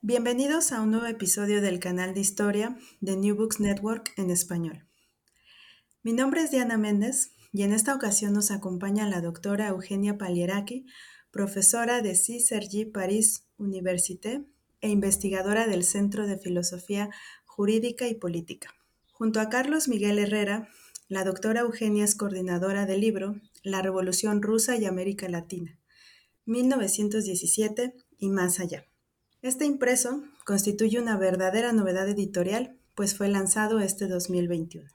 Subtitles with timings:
[0.00, 4.86] Bienvenidos a un nuevo episodio del canal de historia de New Books Network en español.
[6.04, 10.86] Mi nombre es Diana Méndez y en esta ocasión nos acompaña la doctora Eugenia Palieraki,
[11.32, 14.44] profesora de CISRG Paris Université
[14.80, 17.10] e investigadora del Centro de Filosofía
[17.44, 18.72] Jurídica y Política.
[19.12, 20.68] Junto a Carlos Miguel Herrera,
[21.08, 25.76] la doctora Eugenia es coordinadora del libro La Revolución Rusa y América Latina,
[26.44, 28.86] 1917 y más allá
[29.42, 34.90] este impreso constituye una verdadera novedad editorial, pues fue lanzado este 2021.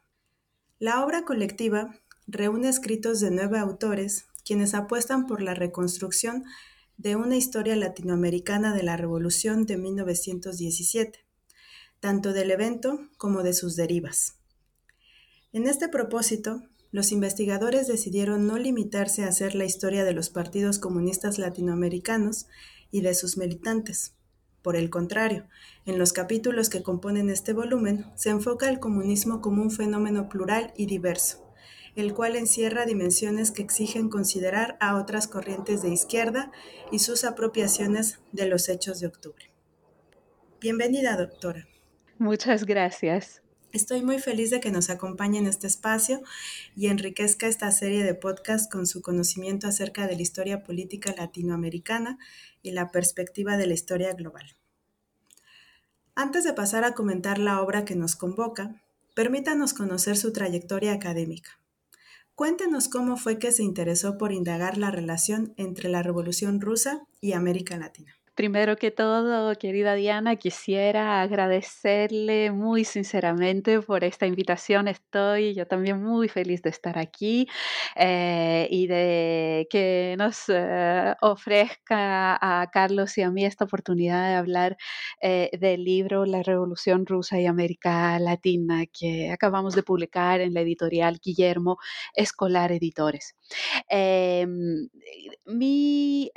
[0.80, 1.95] La obra colectiva
[2.27, 6.44] reúne escritos de nueve autores quienes apuestan por la reconstrucción
[6.97, 11.25] de una historia latinoamericana de la Revolución de 1917,
[12.00, 14.35] tanto del evento como de sus derivas.
[15.53, 20.79] En este propósito, los investigadores decidieron no limitarse a hacer la historia de los partidos
[20.79, 22.47] comunistas latinoamericanos
[22.91, 24.13] y de sus militantes,
[24.63, 25.46] por el contrario,
[25.85, 30.74] en los capítulos que componen este volumen se enfoca el comunismo como un fenómeno plural
[30.78, 31.53] y diverso,
[31.96, 36.52] el cual encierra dimensiones que exigen considerar a otras corrientes de izquierda
[36.91, 39.52] y sus apropiaciones de los hechos de octubre.
[40.62, 41.68] Bienvenida, doctora.
[42.18, 43.42] Muchas gracias.
[43.73, 46.22] Estoy muy feliz de que nos acompañe en este espacio
[46.75, 52.19] y enriquezca esta serie de podcasts con su conocimiento acerca de la historia política latinoamericana
[52.61, 54.45] y la perspectiva de la historia global.
[56.13, 58.79] Antes de pasar a comentar la obra que nos convoca,
[59.16, 61.59] permítanos conocer su trayectoria académica.
[62.35, 67.34] Cuéntenos cómo fue que se interesó por indagar la relación entre la Revolución rusa y
[67.34, 68.13] América Latina.
[68.35, 74.88] Primero que todo, querida Diana, quisiera agradecerle muy sinceramente por esta invitación.
[74.88, 77.47] Estoy yo también muy feliz de estar aquí
[77.95, 84.35] eh, y de que nos eh, ofrezca a Carlos y a mí esta oportunidad de
[84.35, 84.77] hablar
[85.22, 90.61] eh, del libro La Revolución Rusa y América Latina que acabamos de publicar en la
[90.61, 91.77] editorial Guillermo
[92.16, 93.35] Escolar Editores.
[93.90, 94.88] Em,
[95.46, 96.31] mi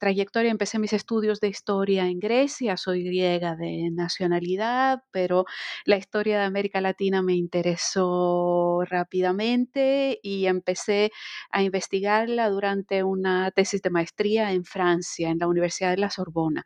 [0.00, 5.44] trayectoria, empecé mis estudios de historia en Grecia, soy griega de nacionalidad, pero
[5.84, 11.10] la historia de América Latina me interesó rápidamente y empecé
[11.50, 16.64] a investigarla durante una tesis de maestría en Francia, en la Universidad de la Sorbona.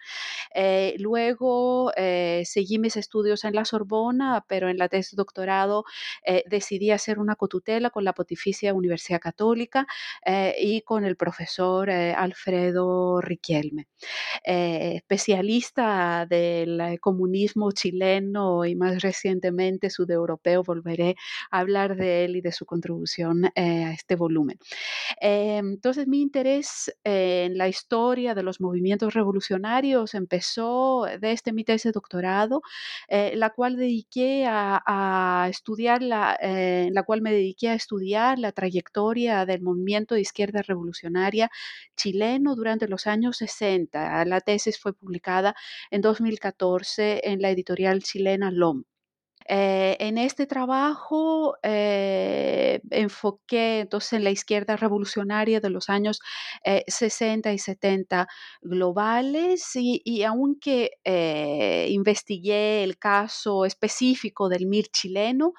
[0.55, 5.85] Eh, luego eh, seguí mis estudios en la Sorbona, pero en la tesis de doctorado
[6.25, 9.62] eh, decidí hacer una cotutela con la Pontificia Universidad Católica
[10.59, 13.87] y con el profesor Alfredo Riquelme.
[14.45, 21.17] Eh, especialista del comunismo chileno y más recientemente sudeuropeo, volveré
[21.51, 24.59] a hablar de él y de su contribución eh, a este volumen.
[25.21, 31.85] Eh, entonces, mi interés en la historia de los movimientos revolucionarios empezó desde mi tesis
[31.85, 32.63] de doctorado,
[33.09, 39.42] la cual dediqué a, a estudiar la, la cual me dediqué a estudiar la trayectoria
[39.47, 41.51] del movimiento de izquierda revolucionaria
[41.97, 45.55] chileno durante los años 60 la tesis fue publicada
[45.91, 48.85] en 2014 en la editorial chilena LOM.
[49.49, 56.21] Eh, en este trabajo eh, enfoqué entonces en la izquierda revolucionaria de los años
[56.87, 58.29] 60 y 70
[58.61, 60.93] globales y, aunque
[61.89, 65.55] investigué el caso específico del MIR chileno,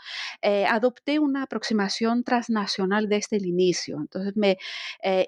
[0.69, 3.97] adopté una aproximación transnacional desde el inicio.
[3.99, 4.57] Entonces me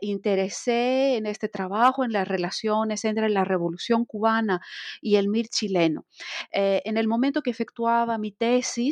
[0.01, 4.61] interesé en este trabajo, en las relaciones entre la revolución cubana
[5.01, 6.05] y el MIR chileno.
[6.51, 8.44] en el momento que efectuaba mi tesis,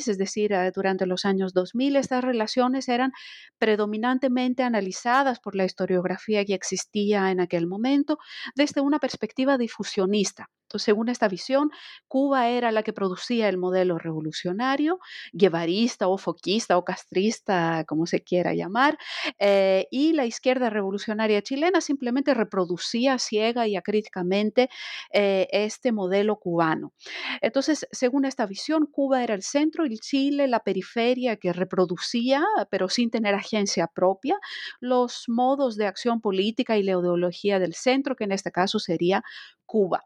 [0.08, 3.12] es decir, eh, durante los años 2000, estas relaciones eran
[3.58, 8.18] predominantemente analizadas por la historiografía que existía en aquel momento
[8.56, 10.50] desde una perspectiva difusionista
[10.80, 11.72] según esta visión,
[12.08, 15.00] Cuba era la que producía el modelo revolucionario,
[15.32, 18.98] guevarista o foquista o castrista, como se quiera llamar,
[19.40, 24.70] eh, y la izquierda revolucionaria chilena simplemente reproducía ciega y acríticamente
[25.12, 26.94] eh, este modelo cubano.
[27.42, 32.90] Entonces, según esta visión, Cuba era el centro y Chile la periferia que reproducía, pero
[32.90, 34.40] sin tener agencia propia,
[34.80, 39.24] los modos de acción política y la ideología del centro, que en este caso sería
[39.74, 40.06] Cuba.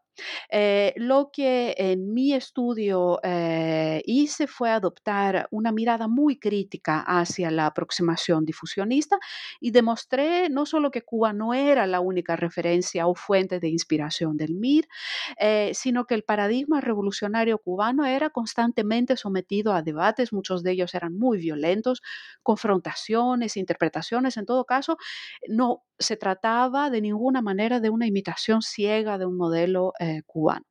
[0.50, 7.52] Eh, lo que en mi estudio eh, hice fue adoptar una mirada muy crítica hacia
[7.52, 9.18] la aproximación difusionista
[9.60, 14.38] y demostré no solo que Cuba no era la única referencia o fuente de inspiración
[14.38, 14.88] del MIR,
[15.40, 20.96] eh, sino que el paradigma revolucionario cubano era constantemente sometido a debates, muchos de ellos
[20.96, 22.02] eran muy violentos,
[22.42, 24.98] confrontaciones, interpretaciones, en todo caso,
[25.50, 29.57] no se trataba de ninguna manera de una imitación ciega de un modelo
[30.00, 30.66] eh, cubano.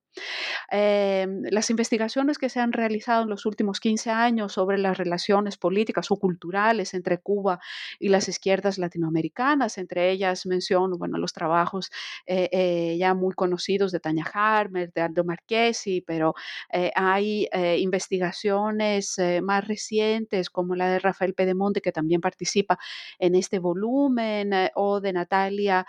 [0.71, 5.57] Em, las investigaciones que se han realizado en los últimos 15 años sobre las relaciones
[5.57, 7.61] políticas o culturales entre Cuba
[7.99, 11.91] y las izquierdas latinoamericanas, entre ellas menciono bueno, los trabajos
[12.27, 16.35] eh, eh, ya muy conocidos de Tania Harmer, de Aldo Marchesi, pero
[16.73, 17.49] eh, hay
[17.79, 22.79] investigaciones más recientes como la de Rafael Pedemonte, que también participa
[23.19, 25.87] en este volumen, o de Natalia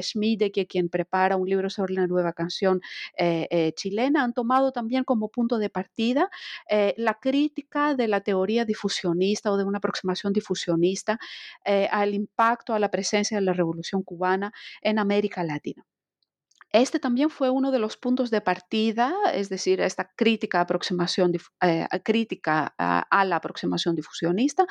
[0.00, 2.80] Schmide, que quien prepara un libro sobre la nueva canción
[3.72, 6.30] chilena han tomado también como punto de partida
[6.68, 11.18] eh, la crítica de la teoría difusionista o de una aproximación difusionista
[11.64, 14.52] eh, al impacto, a la presencia de la revolución cubana
[14.82, 15.84] en América Latina.
[16.72, 21.32] Este también fue uno de los puntos de partida, es decir, esta crítica, aproximación,
[21.62, 24.66] eh, crítica a, la aproximación difusionista,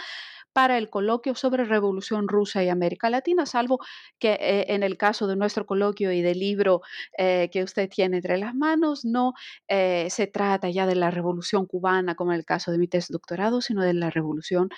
[0.54, 3.80] para el coloquio sobre Revolución Rusa y América Latina, salvo
[4.18, 6.82] que eh, en el caso de nuestro coloquio y del libro
[7.18, 9.34] eh, que usted tiene entre las manos, no
[9.68, 13.10] eh, se trata ya de la Revolución cubana, como en el caso de mi tesis
[13.10, 14.70] doctorado, sino de la Revolución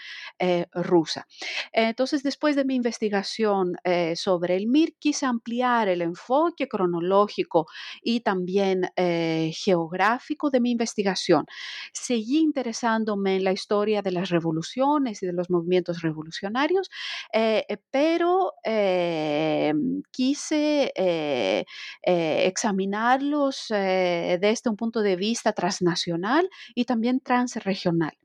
[0.73, 1.27] rusa.
[1.71, 3.75] Entonces, después de mi investigación
[4.15, 7.67] sobre el MIR, quise ampliar el enfoque cronológico
[8.01, 11.45] y también geográfico de mi investigación.
[11.94, 15.70] Seguí interesándome en la historia de las revoluciones y de los movimientos
[16.01, 16.89] revolucionarios,
[17.33, 21.65] eh, eh, pero em, quise eh,
[22.03, 28.18] examinarlos desde un punto de vista transnacional y también transregional.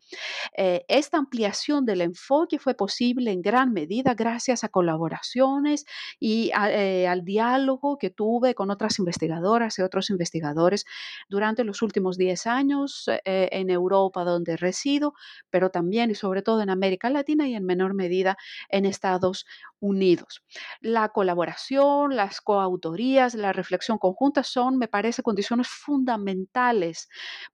[0.56, 5.84] Eh, esta ampliación del enfoque fue posible en gran medida gracias a colaboraciones
[6.20, 10.84] y eh, al diálogo que tuve con otras investigadoras y otros investigadores
[11.28, 15.14] durante los últimos 10 años eh, en Europa, donde resido,
[15.50, 18.36] pero también y sobre todo en América Latina y en menor medida
[18.68, 19.46] en Estados
[19.80, 20.42] Unidos.
[20.80, 27.08] La colaboración, las coautorías, la reflexión conjunta son, me parece, condiciones fundamentales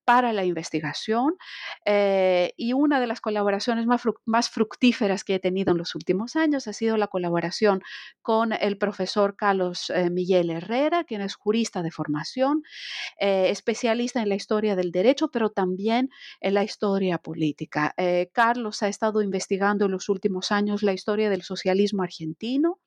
[0.04, 1.36] para la investigación.
[1.84, 6.68] Eh, y una de las colaboraciones más, fructíferas que he tenido en los últimos años
[6.68, 7.82] ha sido la colaboración
[8.22, 12.62] con el profesor Carlos eh, Miguel Herrera, quien es jurista de formación,
[13.18, 17.94] eh, especialista en la historia del derecho, pero también en la historia política.
[18.32, 22.80] Carlos ha estado investigando en los últimos años la historia del socialismo argentino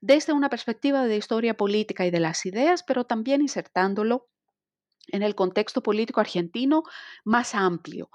[0.00, 4.28] desde una perspectiva de historia política y de las ideas, pero también insertándolo
[5.12, 6.82] en el contexto político argentino
[7.24, 8.10] más amplio.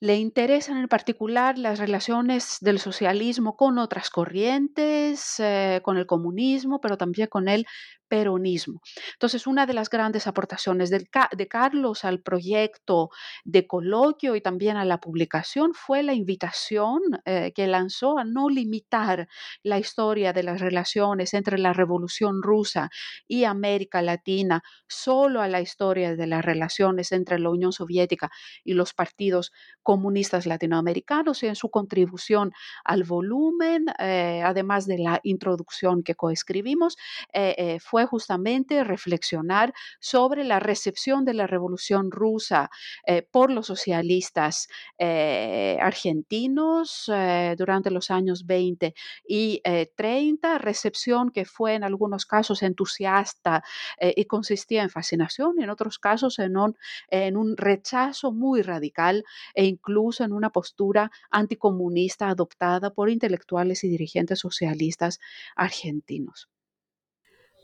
[0.00, 6.80] Le interesan en particular las relaciones del socialismo con otras corrientes, eh, con el comunismo,
[6.80, 7.66] pero también con el
[8.08, 8.80] peronismo.
[9.12, 13.10] Entonces, una de las grandes aportaciones de Carlos al proyecto
[13.44, 18.48] de coloquio y también a la publicación fue la invitación eh, que lanzó a no
[18.48, 19.28] limitar
[19.62, 22.90] la historia de las relaciones entre la Revolución rusa
[23.26, 28.30] y América Latina solo a la historia de las relaciones entre la Unión Soviética
[28.64, 32.52] y los partidos comunistas latinoamericanos en su contribución
[32.84, 36.96] al volumen, eh, además de la introducción que coescribimos,
[37.32, 42.70] eh, fue fue justamente reflexionar sobre la recepción de la Revolución Rusa
[43.04, 48.94] eh, por los socialistas eh, argentinos eh, durante los años 20
[49.26, 49.60] y
[49.96, 53.64] 30, recepción que fue en algunos casos entusiasta
[54.00, 56.76] y consistía en fascinación y en otros casos en un,
[57.10, 59.24] en un rechazo muy radical
[59.54, 65.18] e incluso en una postura anticomunista adoptada por intelectuales y dirigentes socialistas
[65.56, 66.48] argentinos.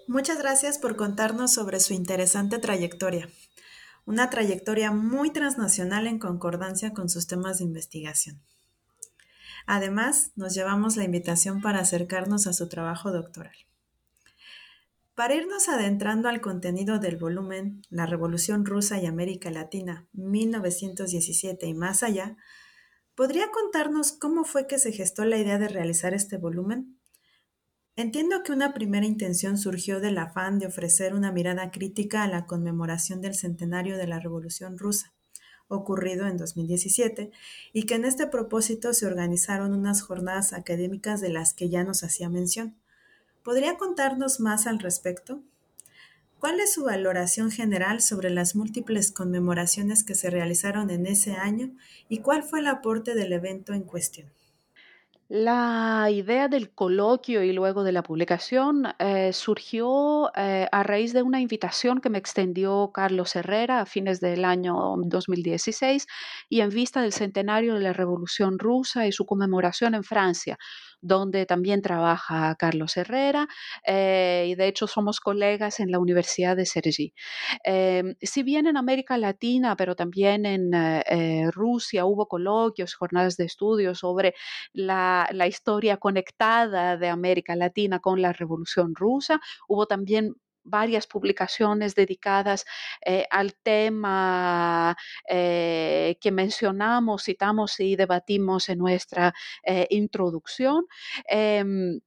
[0.06, 3.30] Muchas gracias por contarnos sobre su interesante trayectoria,
[4.04, 8.42] una trayectoria muy transnacional en concordancia con sus temas de investigación.
[9.66, 13.54] Además, nos llevamos la invitación para acercarnos a su trabajo doctoral.
[15.14, 21.72] Para irnos adentrando al contenido del volumen La Revolución Rusa y América Latina 1917 y
[21.72, 22.36] más allá,
[23.14, 26.98] ¿podría contarnos cómo fue que se gestó la idea de realizar este volumen?
[27.96, 32.44] Entiendo que una primera intención surgió del afán de ofrecer una mirada crítica a la
[32.44, 35.12] conmemoración del centenario de la Revolución Rusa,
[35.68, 37.30] ocurrido en 2017,
[37.72, 42.02] y que en este propósito se organizaron unas jornadas académicas de las que ya nos
[42.02, 42.74] hacía mención.
[43.44, 45.44] ¿Podría contarnos más al respecto?
[46.40, 51.70] ¿Cuál es su valoración general sobre las múltiples conmemoraciones que se realizaron en ese año
[52.08, 54.32] y cuál fue el aporte del evento en cuestión?
[55.28, 61.22] La idea del coloquio y luego de la publicación eh, surgió eh, a raíz de
[61.22, 66.06] una invitación que me extendió Carlos Herrera a fines del año 2016
[66.50, 70.58] y en vista del centenario de la Revolución Rusa y su conmemoración en Francia,
[71.04, 73.46] donde también trabaja Carlos Herrera
[73.86, 77.14] eh, y de hecho somos colegas en la Universidad de Sergi.
[77.64, 80.72] Em, si bien en América Latina, pero también en
[81.52, 84.34] Rusia hubo coloquios, jornadas de estudio sobre
[84.72, 89.40] la, historia conectada de América Latina con la Revolución Rusa.
[89.68, 90.34] Hubo también
[90.64, 92.64] varias publicaciones dedicadas
[93.04, 94.96] eh, al tema
[95.28, 100.86] eh, que mencionamos, citamos y debatimos en nuestra eh, introducción.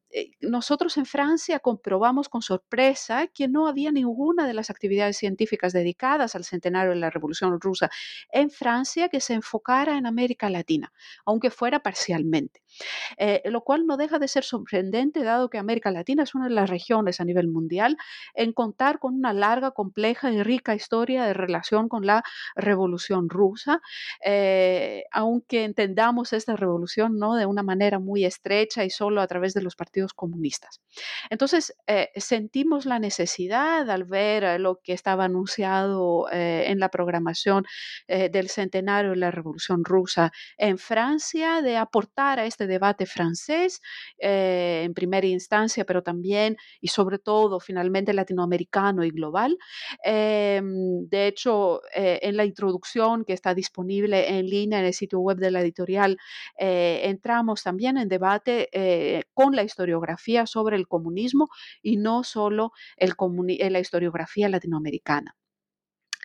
[0.09, 5.73] Em, nosotros en Francia comprobamos con sorpresa que no había ninguna de las actividades científicas
[5.73, 7.89] dedicadas al centenario de la Revolución Rusa
[8.31, 10.93] en Francia que se enfocara en América Latina,
[11.25, 12.61] aunque fuera parcialmente.
[13.17, 16.53] Eh, lo cual no deja de ser sorprendente dado que América Latina es una de
[16.53, 17.97] las regiones a nivel mundial
[18.33, 22.23] en contar con una larga, compleja y rica historia de relación con la
[22.55, 23.81] Revolución Rusa,
[24.23, 27.35] eh, aunque entendamos esta revolución ¿no?
[27.35, 30.81] de una manera muy estrecha y solo a través de los partidos comunistas.
[31.29, 37.65] Entonces, eh, sentimos la necesidad al ver lo que estaba anunciado en la programación
[38.07, 43.81] del centenario de la Revolución Rusa en Francia de aportar a este debate francés
[44.19, 49.57] eh, en primera instancia, pero también y sobre todo finalmente latinoamericano y global.
[50.03, 55.19] Em, de hecho, eh, en la introducción que está disponible en línea en el sitio
[55.19, 56.17] web de la editorial,
[56.59, 58.69] eh, entramos también en debate
[59.33, 61.49] con la historiografía sobre el comunismo
[61.81, 63.15] y no solo el
[63.71, 65.35] la historiografía latinoamericana.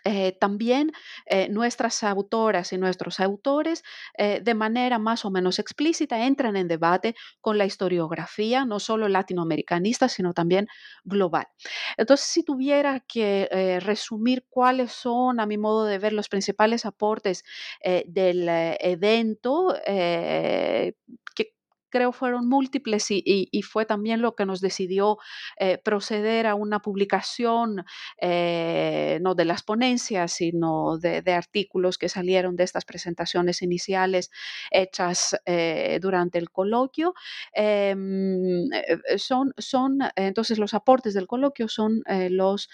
[0.05, 0.91] Eh, también
[1.27, 3.83] eh, nuestras autoras y nuestros autores
[4.17, 9.07] eh, de manera más o menos explícita entran en debate con la historiografía, no solo
[9.07, 10.67] latinoamericanista, sino también
[11.05, 11.47] global.
[11.95, 17.43] Entonces, si tuviera que resumir cuáles son, a mi modo de ver, los principales aportes
[18.05, 19.73] del evento,
[21.35, 21.53] que
[21.93, 25.19] creo fueron múltiples y, fue también lo que nos decidió
[25.59, 27.85] eh, proceder a una publicación,
[28.19, 34.31] eh, no de las ponencias, sino de, artículos que salieron de estas presentaciones iniciales
[34.71, 37.13] hechas eh, durante el coloquio.
[37.53, 38.69] Em,
[39.17, 42.69] son, son, entonces, los aportes del coloquio son los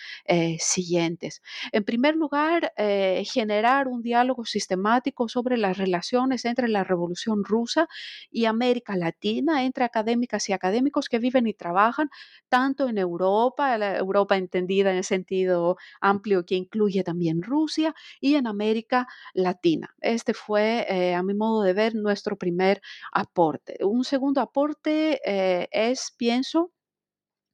[0.59, 1.41] siguientes.
[1.73, 7.89] En primer lugar, generar un diálogo sistemático sobre las relaciones entre la Revolución Rusa
[8.31, 12.09] y América Latina latina entre académicas y académicos que viven y trabajan
[12.49, 18.35] tanto en Europa, la Europa entendida en el sentido amplio que incluye también Rusia, y
[18.35, 19.95] en América Latina.
[20.01, 23.77] Este fue, eh, a mi modo de ver, nuestro primer aporte.
[23.85, 26.71] Un segundo aporte eh, es, pienso,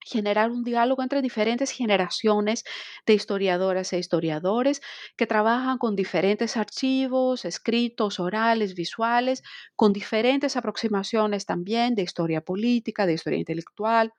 [0.06, 2.64] generar un diálogo entre diferentes generaciones
[3.06, 4.82] de historiadoras e historiadores
[5.18, 9.44] que trabajan con diferentes archivos, escritos, orales, visuales,
[9.76, 14.14] con diferentes aproximaciones también de historia política, de historia intelectual,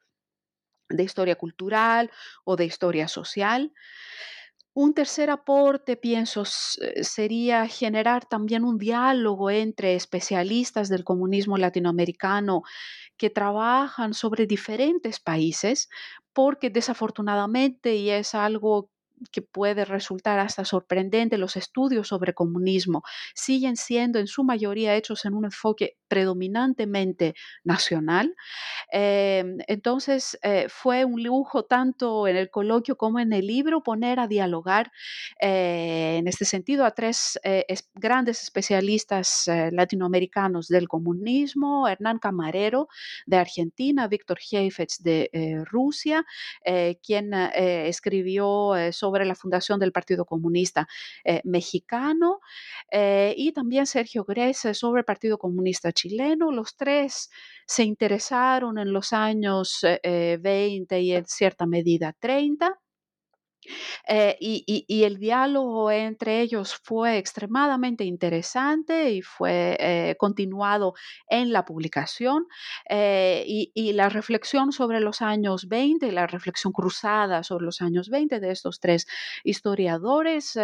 [0.89, 2.11] de historia cultural
[2.45, 3.73] o de historia social.
[4.77, 12.63] Un tercer aporte, pienso, sería generar también un diálogo entre especialistas del comunismo latinoamericano
[13.19, 15.89] que trabajan sobre diferentes países,
[16.35, 18.91] porque desafortunadamente, y es algo
[19.33, 23.03] que puede resultar hasta sorprendente, los estudios sobre comunismo
[23.35, 28.35] siguen siendo en su mayoría hechos en un enfoque predominantemente nacional.
[28.93, 34.21] Em, entonces, eh, fue un lujo tanto en el coloquio como en el libro poner
[34.21, 34.93] a dialogar
[35.41, 42.89] eh, en este sentido a tres eh, grandes especialistas latinoamericanos del comunismo, Hernán Camarero
[43.27, 45.31] de Argentina, Víctor Heifetz de
[45.65, 46.25] Rusia,
[47.03, 50.89] quien escribió sobre sobre la fundación del Partido Comunista
[51.25, 52.41] eh, Mexicano
[52.91, 56.51] eh, y también Sergio Grese sobre el Partido Comunista Chileno.
[56.51, 57.31] Los tres
[57.67, 62.81] se interesaron en los años 20 eh, y en cierta medida 30
[64.09, 70.95] eh, y, el diálogo entre ellos fue extremadamente interesante y fue eh, continuado
[71.29, 72.47] en la publicación.
[72.89, 78.41] Eh, y, la reflexión sobre los años 20, la reflexión cruzada sobre los años 20
[78.41, 79.07] de estos tres
[79.45, 80.59] historiadores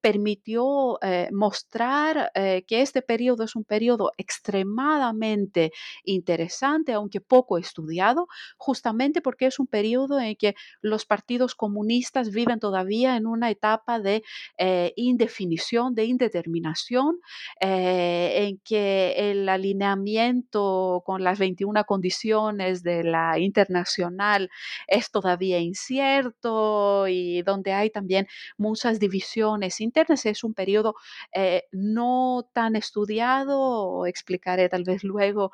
[0.00, 0.98] permitió
[1.32, 5.72] mostrar que este periodo es un periodo extremadamente
[6.04, 12.60] interesante, aunque poco estudiado, justamente porque es un periodo en que los partidos comunistas viven
[12.60, 14.22] todavía en una etapa de
[14.58, 17.20] eh, indefinición, de indeterminación,
[17.60, 24.50] eh, en que el alineamiento con las 21 condiciones de la internacional
[24.86, 30.26] es todavía incierto y donde hay también muchas divisiones internas.
[30.26, 30.94] Es un periodo
[31.34, 35.52] eh, no tan estudiado, explicaré tal vez luego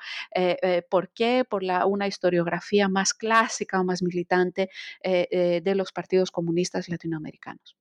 [0.91, 4.69] por qué, por una historiografía más clásica o más militante
[5.03, 6.42] de los partidos comunistas
[6.89, 7.77] latinoamericanos.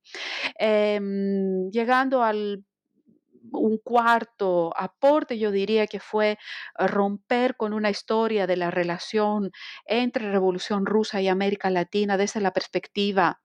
[0.58, 2.64] Em, llegando al
[3.52, 6.38] un cuarto aporte, yo diría que fue
[6.78, 9.50] romper con una historia de la relación
[9.86, 13.40] entre Revolución Rusa y América Latina desde la perspectiva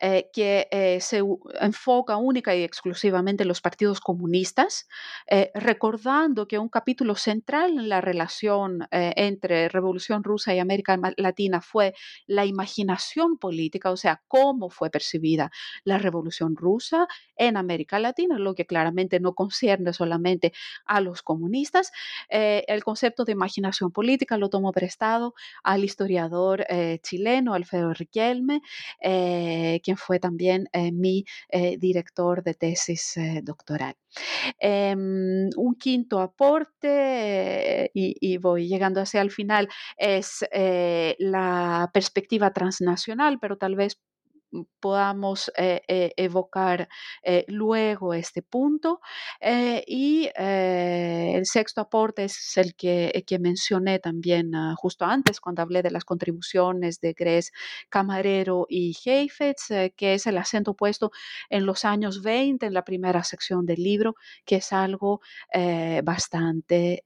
[0.00, 1.22] eh, que eh, se
[1.60, 4.86] enfoca única y exclusivamente en los partidos comunistas,
[5.26, 11.60] eh, recordando que un capítulo central en la relación entre Revolución Rusa y América Latina
[11.60, 11.94] fue
[12.26, 15.50] la imaginación política, o sea, cómo fue percibida
[15.84, 20.52] la Revolución Rusa en América Latina, lo que claramente no concierne solamente
[20.84, 21.92] a los comunistas.
[22.28, 26.66] el concepto de imaginación política lo tomó prestado al historiador
[27.02, 28.60] chileno Alfredo Riquelme
[29.82, 33.94] quien fue también eh, mi eh, director de tesis eh, doctoral.
[34.58, 40.44] Em, un quinto aporte, y, voy llegando hacia el final, es
[41.18, 43.98] la perspectiva transnacional, pero tal vez
[44.80, 46.88] podamos eh, eh, evocar
[47.22, 49.00] eh, luego este punto.
[49.86, 55.82] y el sexto aporte es el que, que mencioné también ah, justo antes cuando hablé
[55.82, 57.52] de las contribuciones de Gres,
[57.88, 61.10] Camarero y Heifetz, que es el acento puesto
[61.50, 65.20] en los años 20 en la primera sección del libro, que es algo
[66.04, 67.02] bastante,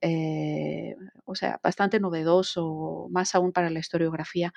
[1.25, 4.53] o sea, bastante novedoso, más aún para la historiografía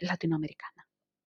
[0.00, 0.85] latinoamericana.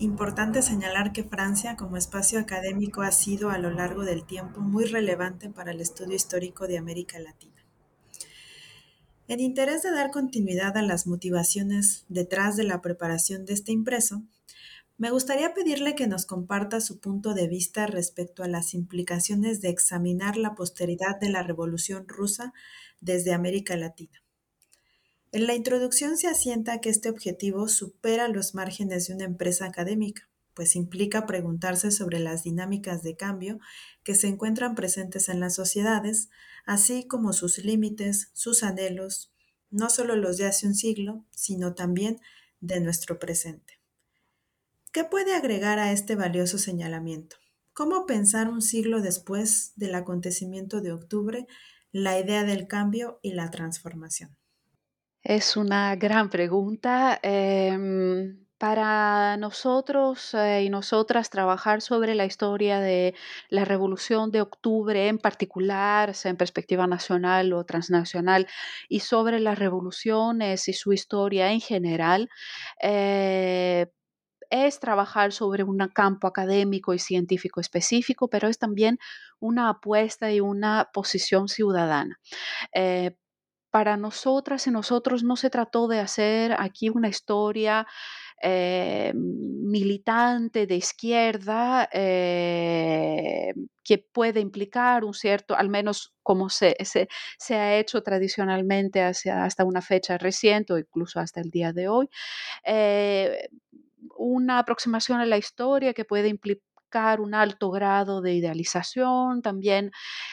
[0.00, 4.84] Importante señalar que Francia como espacio académico ha sido a lo largo del tiempo muy
[4.84, 7.64] relevante para el estudio histórico de América Latina.
[9.26, 14.22] En interés de dar continuidad a las motivaciones detrás de la preparación de este impreso,
[14.98, 19.70] me gustaría pedirle que nos comparta su punto de vista respecto a las implicaciones de
[19.70, 22.54] examinar la posteridad de la Revolución rusa
[23.00, 24.22] desde América Latina.
[25.30, 30.26] En la introducción se asienta que este objetivo supera los márgenes de una empresa académica,
[30.54, 33.58] pues implica preguntarse sobre las dinámicas de cambio
[34.04, 36.30] que se encuentran presentes en las sociedades,
[36.64, 39.30] así como sus límites, sus anhelos,
[39.70, 42.20] no solo los de hace un siglo, sino también
[42.60, 43.82] de nuestro presente.
[44.92, 47.36] ¿Qué puede agregar a este valioso señalamiento?
[47.74, 51.46] ¿Cómo pensar un siglo después del acontecimiento de octubre
[51.92, 54.37] la idea del cambio y la transformación?
[55.24, 57.18] Es una gran pregunta.
[57.22, 63.14] Em, para nosotros eh, y nosotras trabajar sobre la historia de
[63.50, 68.48] la Revolución de Octubre en particular, sea en perspectiva nacional o transnacional,
[68.88, 72.28] y sobre las revoluciones y su historia en general,
[72.82, 73.86] eh,
[74.50, 78.98] es trabajar sobre un campo académico y científico específico, pero es también
[79.40, 82.18] una apuesta y una posición ciudadana.
[82.74, 83.16] Eh,
[83.78, 87.86] para nosotras y nosotros no se trató de hacer aquí una historia
[88.42, 97.54] eh, militante de izquierda eh, que puede implicar un cierto, al menos como se, se,
[97.54, 102.08] ha hecho tradicionalmente hacia, hasta una fecha reciente o incluso hasta el día de hoy,
[102.64, 103.48] eh,
[104.16, 106.26] una aproximación a la historia que puede
[107.20, 109.90] un alto grado de idealización, también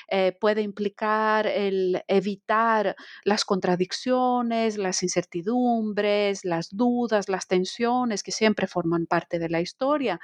[0.09, 8.67] eh, puede implicar el evitar las contradicciones, las incertidumbres, las dudas, las tensiones que siempre
[8.67, 10.19] forman parte de la historia,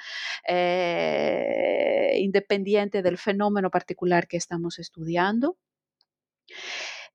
[0.48, 5.58] eh, independiente del fenómeno particular que estamos estudiando.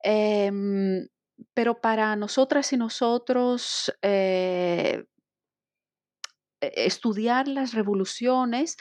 [0.02, 1.09] Em,
[1.55, 5.05] pero para nosotras y nosotros, eh,
[6.61, 8.77] estudiar las revoluciones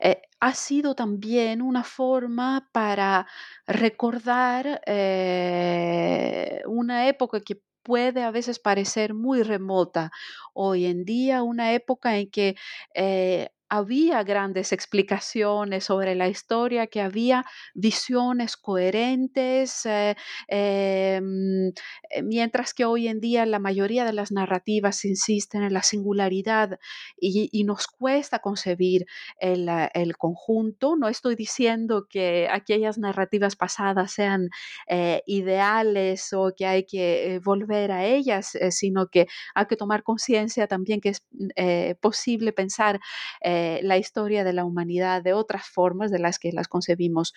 [0.00, 3.26] eh, ha sido también una forma para
[3.66, 10.10] recordar eh, una época que puede a veces parecer muy remota.
[10.54, 12.56] Hoy en día, una época en que
[12.94, 20.16] eh, había grandes explicaciones sobre la historia, que había visiones coherentes, eh,
[20.48, 21.68] em,
[22.10, 26.80] eh, mientras que hoy en día la mayoría de las narrativas insisten en la singularidad
[27.18, 29.06] y, nos cuesta concebir
[29.38, 30.96] el, eh, el, conjunto.
[30.96, 34.50] No estoy diciendo que aquellas narrativas pasadas sean
[35.26, 41.00] ideales o que hay que volver a ellas, sino que hay que tomar conciencia también
[41.00, 41.22] que es
[42.00, 43.00] posible pensar
[43.82, 47.34] la historia de la humanidad de otras formas de las que las concebimos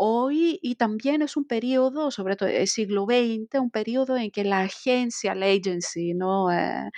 [0.00, 4.44] hoy y también es un periodo, sobre todo el siglo XX, un periodo en que
[4.44, 6.52] la agencia, la agency, ¿no?
[6.52, 6.90] Eh,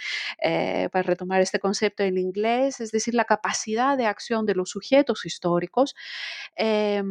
[0.43, 4.69] eh, para retomar este concepto en inglés, es decir, la capacidad de acción de los
[4.71, 5.95] sujetos históricos,
[6.57, 7.03] eh,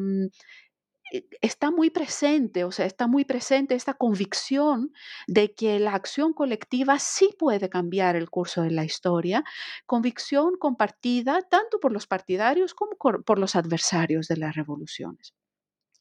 [1.42, 4.94] está muy presente, o sea, está muy presente esta convicción
[5.28, 9.44] de que la acción colectiva sí puede cambiar el curso de la historia,
[9.86, 15.34] convicción compartida tanto por los partidarios como por los adversarios de las revoluciones.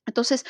[0.09, 0.45] Entonces,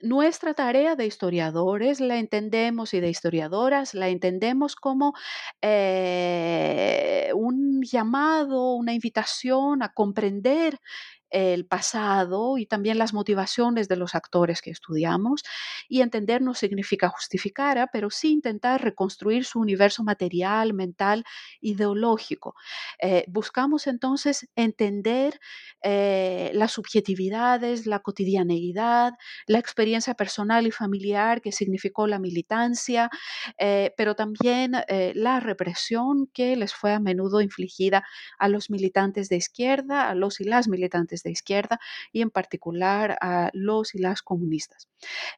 [0.00, 5.14] nuestra tarea de historiadores la entendemos y de historiadoras la entendemos como
[5.60, 10.78] eh, un llamado, una invitación a comprender
[11.30, 15.42] el pasado y también las motivaciones de los actores que estudiamos.
[15.88, 17.86] Y entender no significa justificar, ¿eh?
[17.92, 21.24] pero sí intentar reconstruir su universo material, mental,
[21.60, 22.54] ideológico.
[23.00, 25.40] Eh, buscamos entonces entender
[25.82, 29.12] eh, las subjetividades, la cotidianeidad,
[29.46, 33.10] la experiencia personal y familiar que significó la militancia,
[33.58, 34.72] eh, pero también
[35.14, 38.04] la represión que les fue a menudo infligida
[38.38, 41.80] a los militantes de izquierda, a los y las militantes de izquierda
[42.12, 44.90] y en particular a los y las comunistas.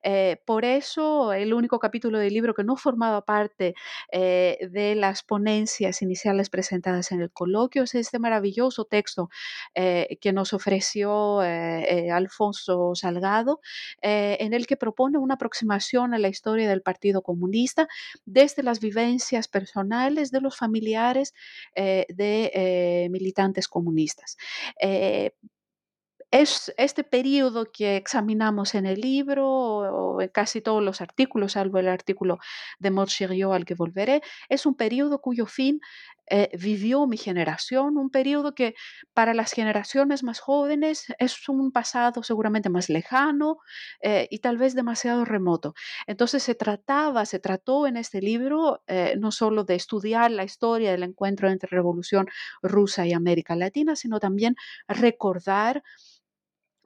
[0.03, 3.75] Eh, por eso el único capítulo del libro que no formaba parte
[4.11, 9.31] eh, de las ponencias iniciales presentadas en el coloquio es este maravilloso texto
[9.75, 13.61] eh, que nos ofreció Alfonso Salgado,
[14.01, 17.89] en el que propone una aproximación a la historia del Partido Comunista
[18.25, 21.35] desde las vivencias personales de los familiares
[21.75, 24.37] de militantes comunistas
[26.33, 31.89] es este periodo que examinamos en el libro o casi todos los artículos, salvo el
[31.89, 32.39] artículo
[32.79, 35.81] de Montcheriot al que volveré, es un periodo cuyo fin
[36.29, 38.75] eh, vivió mi generación, un periodo que
[39.13, 43.59] para las generaciones más jóvenes es un pasado seguramente más lejano
[44.01, 45.75] eh, y tal vez demasiado remoto.
[46.07, 50.93] Entonces se trataba, se trató en este libro eh, no solo de estudiar la historia
[50.93, 52.27] del encuentro entre Revolución
[52.63, 54.57] Rusa y América Latina, sino también
[54.89, 55.83] recordar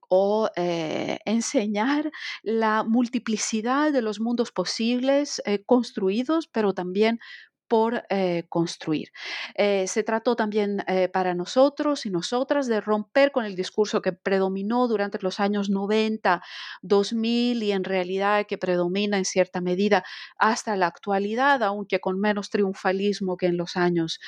[0.08, 2.10] o eh, enseñar
[2.42, 7.18] la multiplicidad de los mundos posibles eh, construidos, pero también
[7.68, 9.10] por eh, construir.
[9.54, 14.12] Eh, se trató también eh, para nosotros y nosotras de romper con el discurso que
[14.12, 16.42] predominó durante los años 90,
[16.82, 20.04] 2000 y en realidad que predomina en cierta medida
[20.38, 24.20] hasta la actualidad, aunque con menos triunfalismo que en los años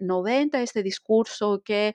[0.00, 1.94] 90, este discurso que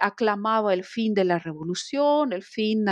[0.00, 2.86] aclamaba el fin de la revolución, el fin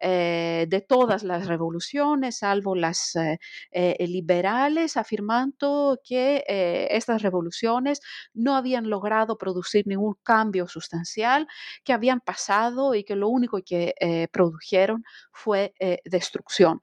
[0.00, 3.14] de todas las revoluciones, salvo las
[3.98, 6.44] liberales, afirmando que
[6.90, 8.00] estas revoluciones
[8.32, 11.46] no habían logrado producir ningún cambio sustancial,
[11.84, 16.82] que habían pasado y que lo único que eh, produjeron fue eh, destrucción.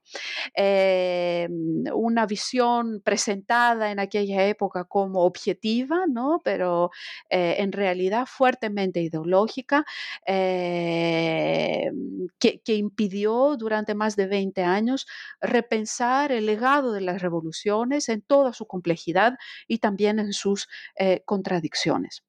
[0.56, 1.48] Eh,
[1.94, 6.40] una visión presentada en aquella época como objetiva, ¿no?
[6.44, 6.92] pero
[7.30, 9.86] en realidad fuertemente ideológica,
[10.26, 11.92] que,
[12.40, 15.08] que impidió durante más de 20 años
[15.40, 19.38] repensar el legado de las revoluciones en toda su complejidad
[19.68, 22.24] y también en sus eh, contradicciones.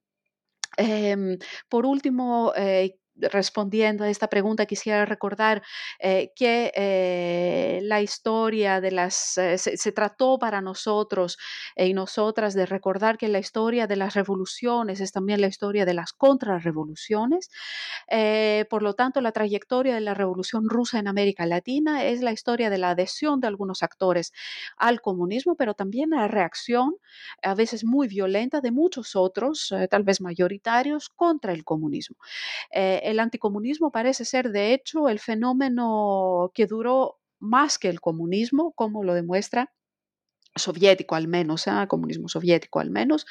[0.77, 5.63] Em, por último, eh, respondiendo a esta pregunta, quisiera recordar
[5.99, 11.39] eh, que eh, la historia de las, eh, se, trató para nosotros
[11.77, 15.95] y nosotras de recordar que la historia de las revoluciones es también la historia de
[15.95, 17.51] las contrarrevoluciones.
[18.71, 22.71] por lo tanto, la trayectoria de la revolución rusa en América Latina es la historia
[22.71, 24.33] de la adhesión de algunos actores
[24.77, 26.97] al comunismo, pero también la reacción,
[27.43, 32.17] a veces muy violenta, de muchos otros, tal vez mayoritarios, contra el comunismo
[33.05, 39.05] el anticomunismo parece ser, de hecho, el fenómeno que duró más que el comunismo, como
[39.05, 39.73] lo demuestra
[40.55, 41.87] soviético al menos, ¿eh?
[41.89, 43.27] comunismo soviético al menos,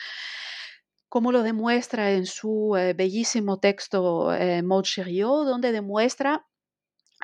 [1.10, 6.46] como lo demuestra en su eh, bellísimo texto eh, donde demuestra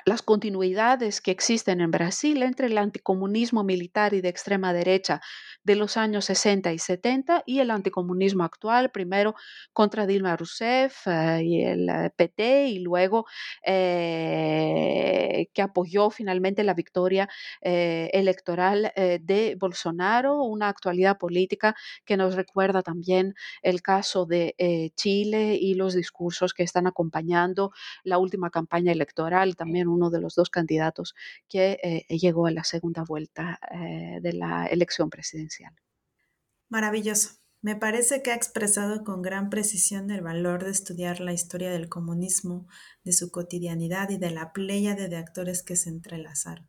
[0.08, 5.20] las continuidades que existen en Brasil entre el anticomunismo militar y de extrema derecha
[5.64, 9.34] de los años 60 y 70 y el anticomunismo actual, primero
[9.74, 13.26] contra Dilma Rousseff eh, y el eh, PT y luego
[13.62, 17.28] eh, que apoyó finalmente la victoria
[17.60, 21.74] electoral de Bolsonaro, una actualidad política
[22.06, 24.54] que nos recuerda también el caso de
[24.96, 27.72] Chile y los discursos que están acompañando
[28.04, 31.14] la última campaña electoral, también uno de los dos candidatos
[31.48, 35.74] que eh, llegó a la segunda vuelta eh, de la elección presidencial.
[36.68, 37.30] Maravilloso.
[37.60, 41.88] Me parece que ha expresado con gran precisión el valor de estudiar la historia del
[41.88, 42.68] comunismo,
[43.02, 46.68] de su cotidianidad y de la pléyade de actores que se entrelazaron.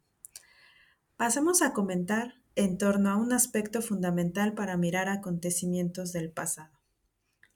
[1.15, 6.79] Pasemos a comentar en torno a un aspecto fundamental para mirar acontecimientos del pasado,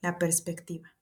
[0.02, 0.94] la perspectiva.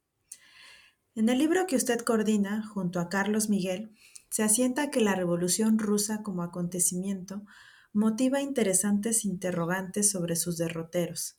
[1.14, 3.94] En el libro que usted coordina junto a Carlos Miguel,
[4.32, 7.44] se asienta que la Revolución rusa como acontecimiento
[7.92, 11.38] motiva interesantes interrogantes sobre sus derroteros,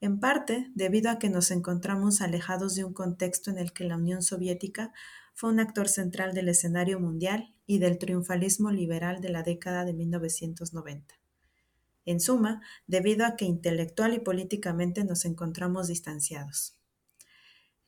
[0.00, 3.96] en parte debido a que nos encontramos alejados de un contexto en el que la
[3.96, 4.92] Unión Soviética
[5.34, 9.92] fue un actor central del escenario mundial y del triunfalismo liberal de la década de
[9.92, 11.16] 1990.
[12.04, 16.78] En suma, debido a que intelectual y políticamente nos encontramos distanciados.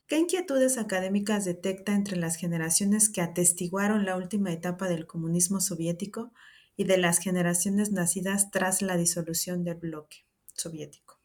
[0.06, 6.30] ¿Qué inquietudes académicas detecta entre las generaciones que atestiguaron la última etapa del comunismo soviético
[6.76, 11.18] y de las generaciones nacidas tras la disolución del bloque soviético?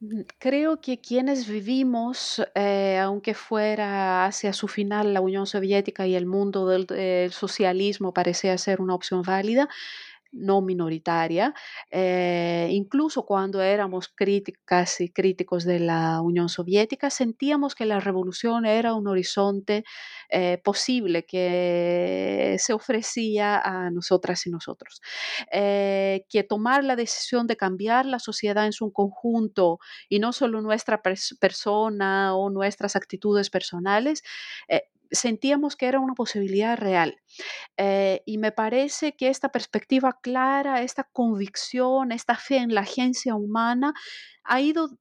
[0.00, 6.16] Mm, creo que quienes vivimos, eh, aunque fuera hacia su final la Unión Soviética y
[6.16, 9.68] el mundo del socialismo parecía ser una opción válida,
[10.32, 11.54] no minoritaria,
[11.90, 18.66] eh, incluso cuando éramos críticas y críticos de la Unión Soviética, sentíamos que la revolución
[18.66, 19.84] era un horizonte
[20.28, 25.00] eh, posible que se ofrecía a nosotras y nosotros.
[25.52, 30.60] Eh, que tomar la decisión de cambiar la sociedad en su conjunto y no solo
[30.60, 34.22] nuestra persona o nuestras actitudes personales,
[35.10, 37.20] sentíamos que era una posibilidad real.
[37.76, 43.34] Eh, y me parece que esta perspectiva clara, esta convicción, esta fe en la agencia
[43.34, 43.94] humana
[44.44, 44.98] ha ido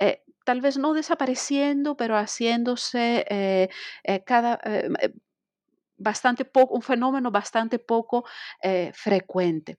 [0.00, 3.68] eh, tal vez no desapareciendo, pero haciéndose eh,
[4.24, 4.60] cada
[5.96, 8.24] bastante poco, un fenómeno bastante poco
[8.92, 9.78] frecuente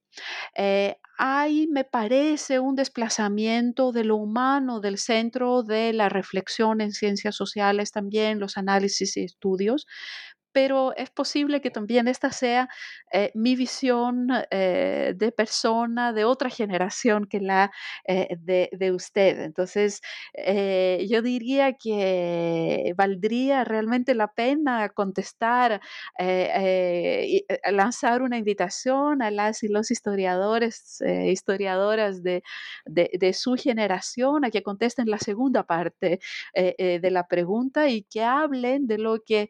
[1.21, 7.35] hay, me parece, un desplazamiento de lo humano del centro de la reflexión en ciencias
[7.35, 9.85] sociales también, los análisis y estudios,
[10.51, 12.69] pero es posible que también esta sea
[13.11, 17.71] eh, mi visión eh, de persona de otra generación que la
[18.07, 19.39] eh, de, usted.
[19.41, 20.01] Entonces,
[21.07, 25.81] yo diría que valdría realmente la pena contestar,
[27.71, 32.43] lanzar una invitación a las y los historiadores, historiadoras de,
[32.85, 36.19] de, su generación a que contesten la segunda parte
[36.55, 39.49] de la pregunta y que hablen de lo que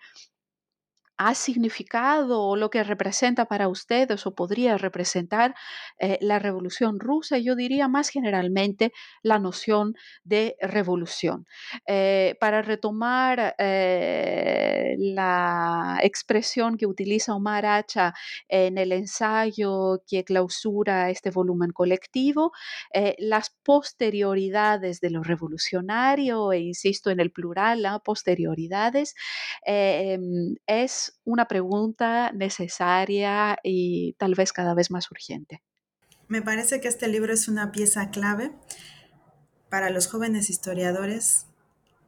[1.19, 5.53] ha significado o lo que representa para ustedes o podría representar
[5.99, 11.45] eh, la revolución rusa, yo diría más generalmente la noción de revolución.
[11.85, 18.13] Eh, para retomar eh, la expresión que utiliza Omar Hacha
[18.47, 22.53] en el ensayo que clausura este volumen colectivo,
[23.17, 29.15] las posterioridades de lo revolucionario, e insisto en el plural, las posterioridades,
[29.65, 30.55] em,
[31.23, 35.61] una pregunta necesaria y tal vez cada vez más urgente.
[36.27, 38.51] Me parece que este libro es una pieza clave
[39.69, 41.47] para los jóvenes historiadores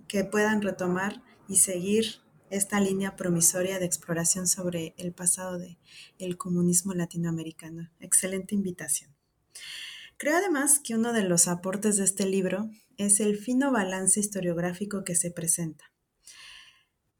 [0.08, 5.58] que puedan retomar y seguir esta línea promisoria de exploración sobre el pasado
[6.20, 7.90] del comunismo latinoamericano.
[8.00, 9.16] Excelente invitación.
[10.18, 15.04] Creo además que uno de los aportes de este libro es el fino balance historiográfico
[15.04, 15.91] que se presenta.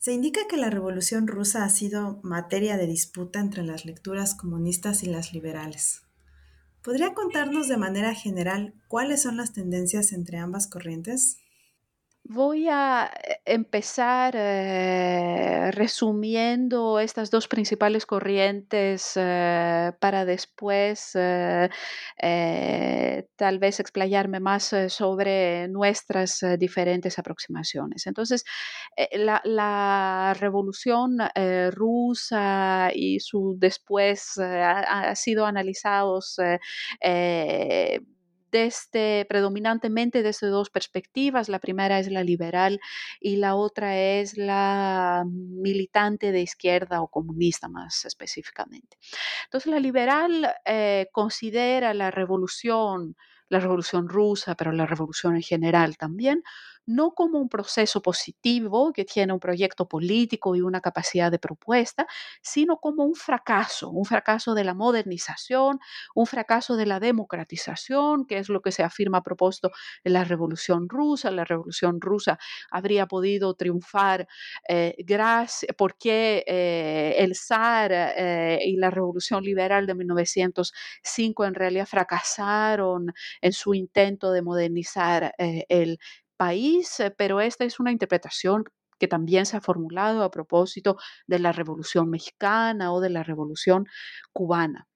[0.02, 5.04] Se indica que la Revolución rusa ha sido materia de disputa entre las lecturas comunistas
[5.04, 6.02] y las liberales.
[6.82, 11.38] ¿Podría contarnos de manera general cuáles son las tendencias entre ambas corrientes?
[12.24, 21.12] Voy a eh, empezar eh, resumiendo estas dos principales corrientes eh, para después
[23.36, 28.06] tal vez explayarme más sobre nuestras diferentes aproximaciones.
[28.08, 28.44] Entonces,
[29.14, 31.18] la, revolución
[31.72, 36.38] rusa y su después ha, sido analizados
[38.52, 41.50] desde, predominantemente desde dos perspectivas.
[41.50, 42.80] La primera es la liberal
[43.20, 48.98] y la otra es la militante de izquierda o comunista más específicamente.
[49.46, 53.16] Entonces, la liberal eh, considera la revolución
[53.52, 56.42] la revolución rusa, pero la revolución en general también,
[56.92, 62.08] no como un proceso positivo que tiene un proyecto político y una capacidad de propuesta,
[62.42, 65.80] sino como un fracaso, un fracaso de la modernización,
[66.16, 69.72] un fracaso de la democratización, que es lo que se afirma a propósito
[70.04, 71.32] de la Revolución rusa.
[71.32, 72.38] La Revolución rusa
[72.70, 74.28] habría podido triunfar
[74.68, 81.86] eh, gracias, porque eh, el zar eh, y la Revolución liberal de 1905 en realidad
[81.86, 86.00] fracasaron en su intento de modernizar el
[86.44, 88.66] país, eh, pero esta es una interpretación
[89.00, 93.88] que también se ha formulado a propósito de la Revolución Mexicana o de la Revolución
[94.34, 94.88] Cubana.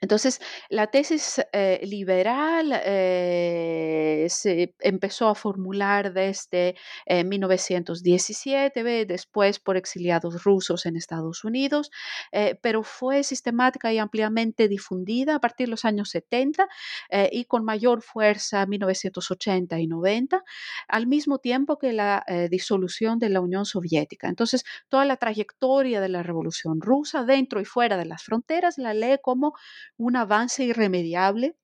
[0.00, 9.76] Entonces, la tesis eh, liberal eh, se empezó a formular desde 1917, eh, después por
[9.76, 11.90] exiliados rusos en Estados Unidos,
[12.62, 16.68] pero fue sistemática y ampliamente difundida a partir de los años 70
[17.30, 20.44] y con mayor fuerza en 1980 y 90,
[20.88, 24.28] al mismo tiempo que la disolución de la Unión Soviética.
[24.28, 28.94] Entonces, toda la trayectoria de la Revolución rusa dentro y fuera de las fronteras la
[28.94, 29.54] lee como
[29.98, 31.56] un avance irremediable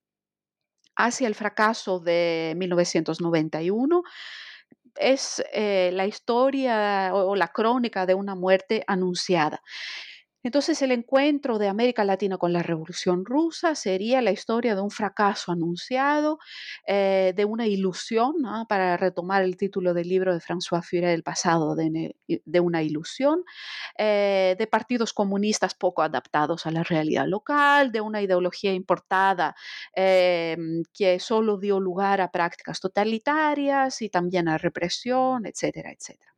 [0.95, 4.03] hacia el fracaso de 1991
[4.95, 9.61] es eh, la historia o, la crónica de una muerte anunciada.
[10.45, 14.91] Entonces el encuentro de América Latina con la Revolución Rusa sería la historia de un
[14.91, 16.37] fracaso anunciado,
[16.85, 18.35] eh, de una ilusión,
[18.69, 23.43] para retomar el título del libro de François Furet del pasado, de, una ilusión,
[23.97, 29.55] eh, de partidos comunistas poco adaptados a la realidad local, de una ideología importada
[29.95, 36.31] em, que solo dio lugar a prácticas totalitarias y también a represión, etcétera, etcétera.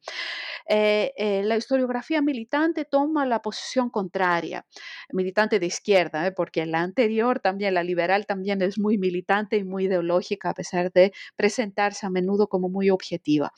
[0.70, 4.66] Eh, eh, la historiografía militante toma la posición contraria,
[5.14, 6.32] militante de izquierda, ¿eh?
[6.32, 10.92] porque la anterior también, la liberal también es muy militante y muy ideológica, a pesar
[10.92, 13.52] de presentarse a menudo como muy objetiva.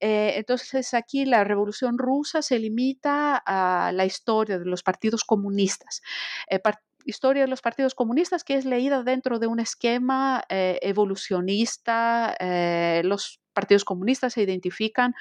[0.00, 6.02] entonces aquí la revolución rusa se limita a la historia de los partidos comunistas
[7.06, 12.34] historia de los partidos comunistas que es leída dentro de un esquema evolucionista.
[13.02, 15.14] los partidos comunistas se identifican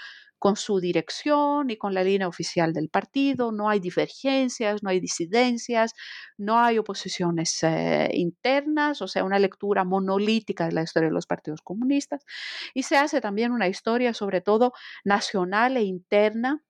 [0.43, 4.99] con su dirección y con la línea oficial del partido, no hay divergencias, no hay
[4.99, 5.93] disidencias,
[6.37, 11.27] no hay oposiciones eh, internas, o sea, una lectura monolítica de la historia de los
[11.27, 12.25] partidos comunistas,
[12.73, 14.73] y se hace también una historia sobre todo
[15.05, 16.61] nacional e interna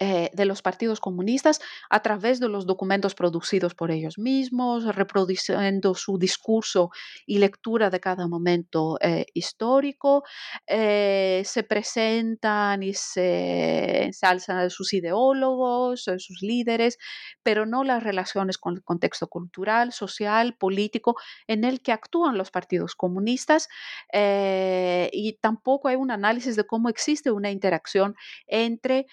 [0.00, 5.94] eh, de los partidos comunistas a través de los documentos producidos por ellos mismos, reproduciendo
[5.94, 6.90] su discurso
[7.26, 10.24] y lectura de cada momento eh, histórico.
[10.66, 16.98] Eh, se presentan y se ensalzan sus ideólogos, sus líderes,
[17.44, 21.14] pero no las relaciones con el contexto cultural, social, político
[21.46, 23.68] en el que actúan los partidos comunistas
[24.12, 29.06] y tampoco hay un análisis de cómo existe una interacción entre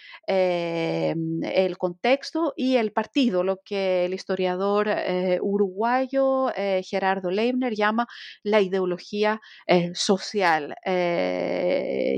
[0.73, 7.73] Em, el contexto y el partido, lo que el historiador eh, uruguayo eh, Gerardo Leibner
[7.75, 8.07] llama
[8.43, 10.75] la ideología eh, social.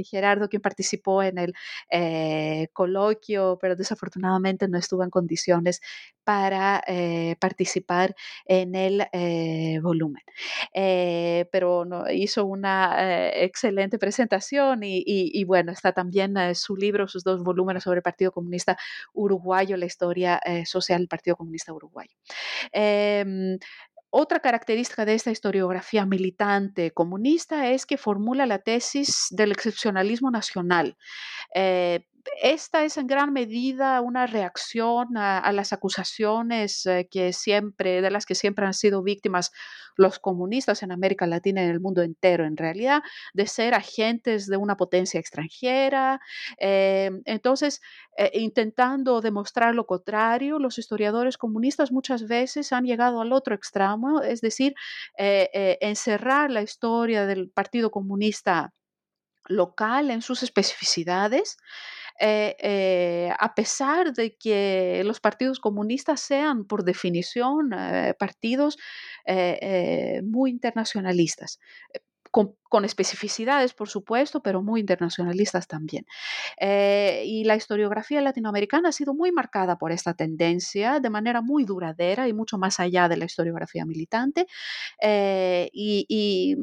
[0.05, 1.53] Gerardo, quien participó en el
[2.73, 5.81] coloquio, pero desafortunadamente no estuvo en condiciones
[6.23, 6.81] para
[7.39, 8.15] participar
[8.45, 9.05] en el
[9.81, 10.23] volumen.
[11.51, 18.01] pero hizo una excelente presentación y, bueno, está también su libro, sus dos volúmenes sobre
[18.01, 18.42] Partido Comunista
[19.13, 22.15] Uruguayo, la historia eh, social del Partido Comunista Uruguayo.
[22.71, 23.57] Em,
[24.09, 30.97] otra característica de esta historiografía militante comunista es que formula la tesis del excepcionalismo nacional.
[31.55, 32.05] Eh,
[32.41, 38.25] esta es en gran medida una reacción a, las acusaciones eh, que siempre, de las
[38.25, 39.51] que siempre han sido víctimas
[39.95, 43.03] los comunistas en América Latina y en el mundo entero, en realidad,
[43.33, 46.19] de ser agentes de una potencia extranjera.
[46.57, 47.81] Eh, entonces,
[48.17, 54.21] eh, intentando demostrar lo contrario, los historiadores comunistas muchas veces han llegado al otro extremo,
[54.21, 54.73] es decir,
[55.17, 58.73] encerrar la historia del Partido Comunista
[59.47, 61.57] local en sus especificidades
[62.19, 68.77] eh, eh, a pesar de que los partidos comunistas sean, por definición, eh, partidos
[70.23, 71.59] muy internacionalistas.
[72.31, 76.05] Con, especificidades, por supuesto, pero muy internacionalistas también.
[76.59, 82.27] y la historiografía latinoamericana ha sido muy marcada por esta tendencia de manera muy duradera
[82.27, 84.47] y mucho más allá de la historiografía militante.
[85.71, 86.57] y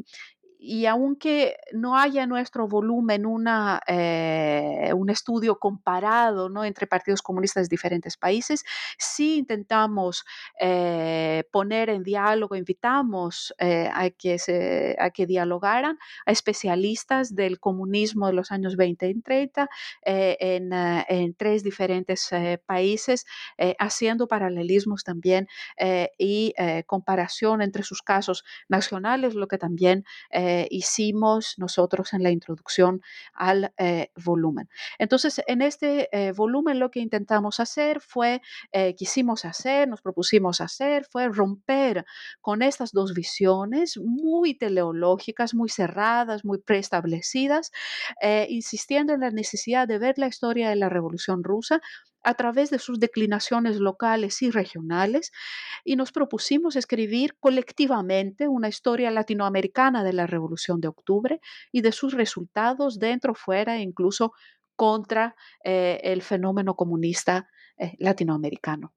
[0.85, 6.63] aunque no haya nuestro volumen una, eh, un estudio comparado ¿no?
[6.63, 8.63] entre partidos comunistas de diferentes países,
[8.97, 10.23] sí intentamos
[10.59, 17.59] eh, poner en diálogo, invitamos eh, a, que se, a que dialogaran a especialistas del
[17.59, 19.69] comunismo de los años 20 y 30
[20.03, 22.29] en, en, tres diferentes
[22.65, 23.25] países,
[23.79, 25.47] haciendo paralelismos también
[26.17, 26.53] y
[26.85, 30.05] comparación entre sus casos nacionales, lo que también
[30.69, 33.01] hicimos nosotros en la introducción
[33.33, 34.69] al eh, volumen.
[34.99, 38.41] Entonces, en este eh, volumen lo que intentamos hacer fue,
[38.95, 42.05] quisimos hacer, nos propusimos hacer, fue romper
[42.41, 47.71] con estas dos visiones muy teleológicas, muy cerradas, muy preestablecidas,
[48.47, 51.81] insistiendo en la necesidad de ver la historia de la Revolución Rusa
[52.23, 55.31] a través de sus declinaciones locales y regionales
[55.83, 61.39] y nos propusimos escribir colectivamente una historia latinoamericana de la Revolución de Octubre
[61.71, 64.33] y de sus resultados dentro, fuera e incluso
[64.75, 68.93] contra eh, el fenómeno comunista eh, latinoamericano.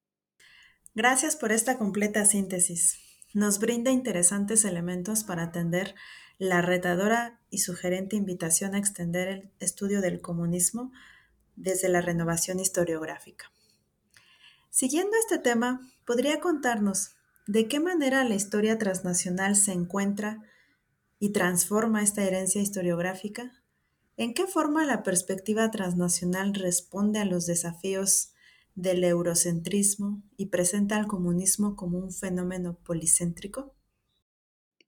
[0.95, 3.01] Gracias por esta completa síntesis.
[3.35, 5.95] Nos brinda interesantes elementos para atender
[6.39, 10.93] la retadora y sugerente invitación a extender el estudio del comunismo
[11.57, 13.51] desde la renovación historiográfica.
[14.71, 20.43] Siguiendo este tema, ¿podría contarnos de qué manera la historia transnacional se encuentra
[21.19, 23.53] y transforma esta herencia historiográfica?
[24.17, 28.33] ¿En qué forma la perspectiva transnacional responde a los desafíos
[28.75, 33.75] del eurocentrismo y presenta al comunismo como un fenómeno policéntrico?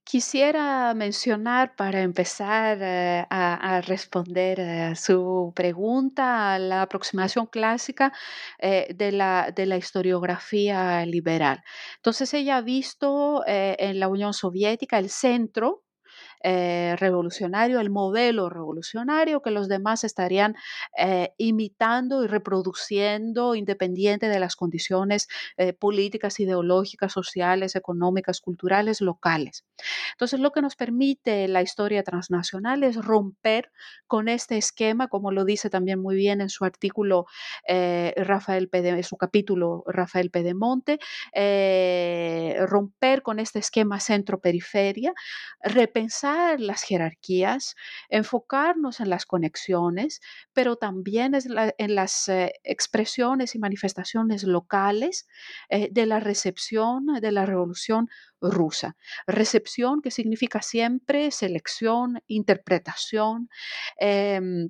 [0.09, 8.13] Quisiera mencionar para empezar eh, a, responder a su pregunta la aproximación clásica
[8.57, 11.61] eh, de, la, de, la, historiografía liberal.
[11.97, 15.83] Entonces ella ha visto eh, en la Unión Soviética el centro
[16.43, 20.55] eh, revolucionario, el modelo revolucionario que los demás estarían
[20.97, 25.27] eh, imitando y reproduciendo independiente de las condiciones
[25.57, 29.65] eh, políticas, ideológicas, sociales, económicas, culturales, locales.
[30.11, 33.71] Entonces, lo que nos permite la historia transnacional es romper
[34.05, 37.25] con este esquema, como lo dice también muy bien en su artículo
[37.67, 38.69] Rafael
[39.03, 40.99] su capítulo Rafael Pedemonte,
[42.67, 45.13] romper con este esquema centro-periferia,
[45.63, 46.26] repensar
[46.59, 47.75] las jerarquías,
[48.09, 50.21] enfocarnos en las conexiones,
[50.53, 55.27] pero también en las eh, expresiones y manifestaciones locales
[55.69, 58.09] eh, de la recepción de la revolución
[58.41, 58.95] rusa.
[59.25, 63.49] Recepción que significa siempre selección, interpretación.
[63.99, 64.69] Em,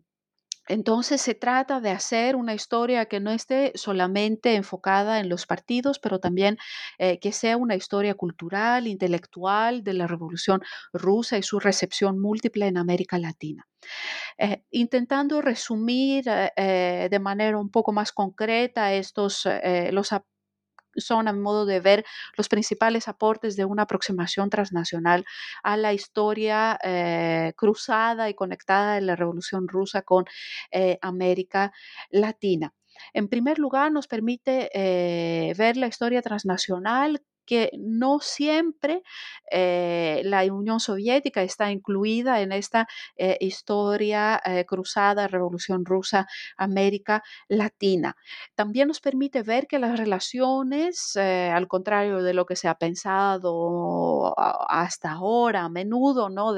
[0.68, 6.00] Entonces se trata de hacer una historia que no esté solamente enfocada en los partidos,
[6.00, 6.58] pero también
[6.98, 10.62] eh, que sea una historia cultural, intelectual de la Revolución
[10.94, 13.68] rusa y su recepción múltiple en América Latina.
[14.38, 19.48] Eh, intentando resumir eh, de manera un poco más concreta estos
[19.92, 20.12] los
[20.98, 25.26] son, a modo de ver, los principales aportes de una aproximación transnacional
[25.64, 30.26] a la historia eh, cruzada y conectada de la Revolución Rusa con
[30.72, 31.72] eh, América
[32.10, 32.74] Latina.
[33.14, 39.02] En primer lugar, nos permite eh, ver la historia transnacional que no siempre
[39.50, 46.28] eh, la Unión Soviética está incluida en esta eh, historia eh, cruzada, Revolución Rusa,
[46.58, 48.16] América Latina.
[48.54, 54.36] También nos permite ver que las relaciones, al contrario de lo que se ha pensado
[54.38, 56.54] hasta ahora, a menudo, ¿no?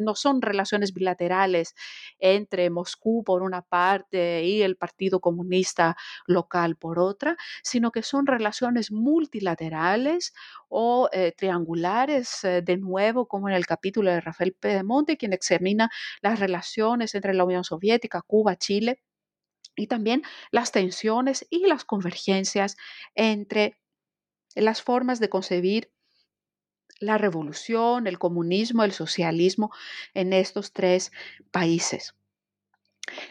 [0.00, 1.74] No son relaciones bilaterales
[2.20, 5.96] entre Moscú por una parte y el Partido Comunista
[6.26, 10.11] local por otra, sino que son relaciones multilaterales
[10.68, 15.90] o eh, triangulares, eh, de nuevo, como en el capítulo de Rafael Pedemonte, quien examina
[16.22, 19.00] las relaciones entre la Unión Soviética, Cuba, Chile,
[19.76, 22.76] y también las tensiones y las convergencias
[23.14, 23.78] entre
[24.54, 25.90] las formas de concebir
[27.00, 29.70] la revolución, el comunismo, el socialismo
[30.14, 31.10] en estos tres
[31.50, 32.14] países.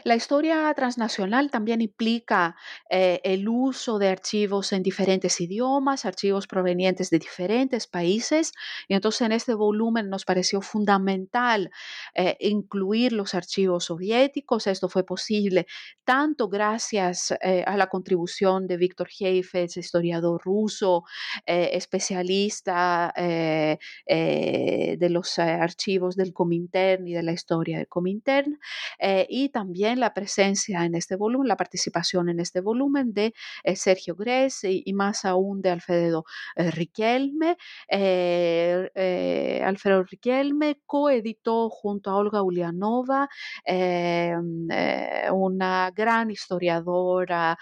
[0.04, 2.58] La historia transnacional también implica
[2.90, 8.52] eh, el uso de archivos en diferentes idiomas, archivos provenientes de diferentes países.
[8.90, 11.72] Y entonces en este volumen nos pareció fundamental
[12.16, 14.68] eh, incluir los archivos soviéticos.
[14.68, 15.68] Esto fue posible
[16.04, 21.04] tanto gracias eh, a la contribución de Víctor Heifetz, historiador ruso,
[21.46, 23.78] especialista de
[25.10, 28.60] los archivos del Comintern y de la historia del Comintern,
[29.30, 29.61] y también
[29.96, 33.34] la presencia en este volumen, la participación en este volumen de
[33.64, 37.58] eh, Sergio Gress y, más aún de Alfredo eh, Riquelme.
[37.88, 43.30] Eh, Alfredo Riquelme coeditó junto a Olga Ulianova,
[45.32, 47.58] una gran historiadora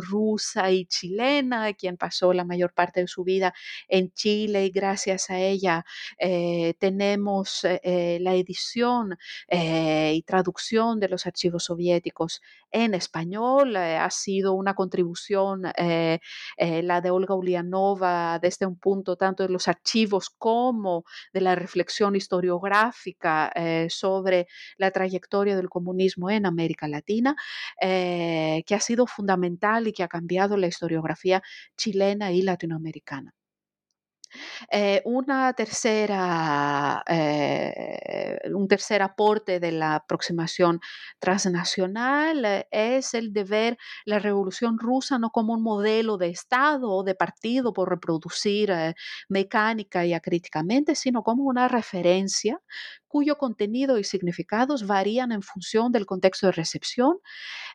[0.00, 3.54] rusa y chilena, quien pasó la mayor parte de su vida
[3.88, 5.84] en Chile y gracias a ella
[6.78, 9.16] tenemos la edición
[9.50, 13.76] y traducción traducción de los archivos soviéticos en español.
[13.76, 16.18] Eh, ha sido una contribución, eh,
[16.56, 21.54] eh, la de Olga Ulianova, desde un punto tanto de los archivos como de la
[21.54, 23.52] reflexión historiográfica
[23.88, 24.46] sobre
[24.78, 27.36] la trayectoria del comunismo en América Latina,
[27.80, 31.42] que ha sido fundamental y que ha cambiado la historiografía
[31.76, 33.34] chilena y latinoamericana.
[34.70, 40.80] Eh, una tercera, eh, un tercer aporte de la aproximación
[41.18, 46.90] transnacional eh, es el de ver la revolución rusa no como un modelo de Estado
[46.90, 48.72] o de partido por reproducir
[49.28, 52.60] mecánica y acríticamente, sino como una referencia
[53.12, 57.18] cuyo contenido y significados varían en función del contexto de recepción,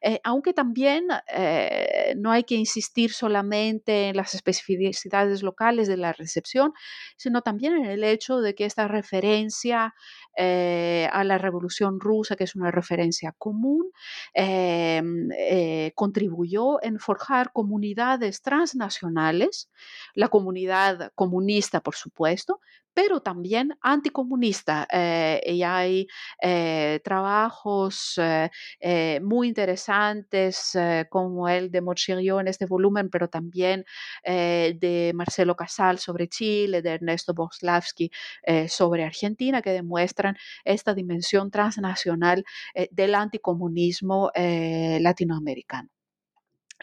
[0.02, 6.12] eh, aunque también eh, no hay que insistir solamente en las especificidades locales de la
[6.12, 6.74] recepción,
[7.18, 9.94] sino también en el hecho de que esta referencia
[10.36, 13.92] eh, a la Revolución Rusa, que es una referencia común,
[15.94, 19.70] contribuyó en forjar comunidades transnacionales,
[20.16, 22.60] la comunidad comunista, por supuesto,
[22.98, 24.88] pero también anticomunista.
[24.92, 26.08] Eh, y hay
[26.42, 28.20] eh, trabajos
[28.82, 30.76] eh, muy interesantes
[31.12, 33.86] como el de Mochirio en este volumen, pero también
[34.24, 38.10] de Marcelo Casal sobre Chile, de Ernesto Boslavsky
[38.68, 40.36] sobre Argentina, que demuestran
[40.66, 42.44] esta dimensión transnacional
[42.92, 45.97] del anticomunismo latinoamericano.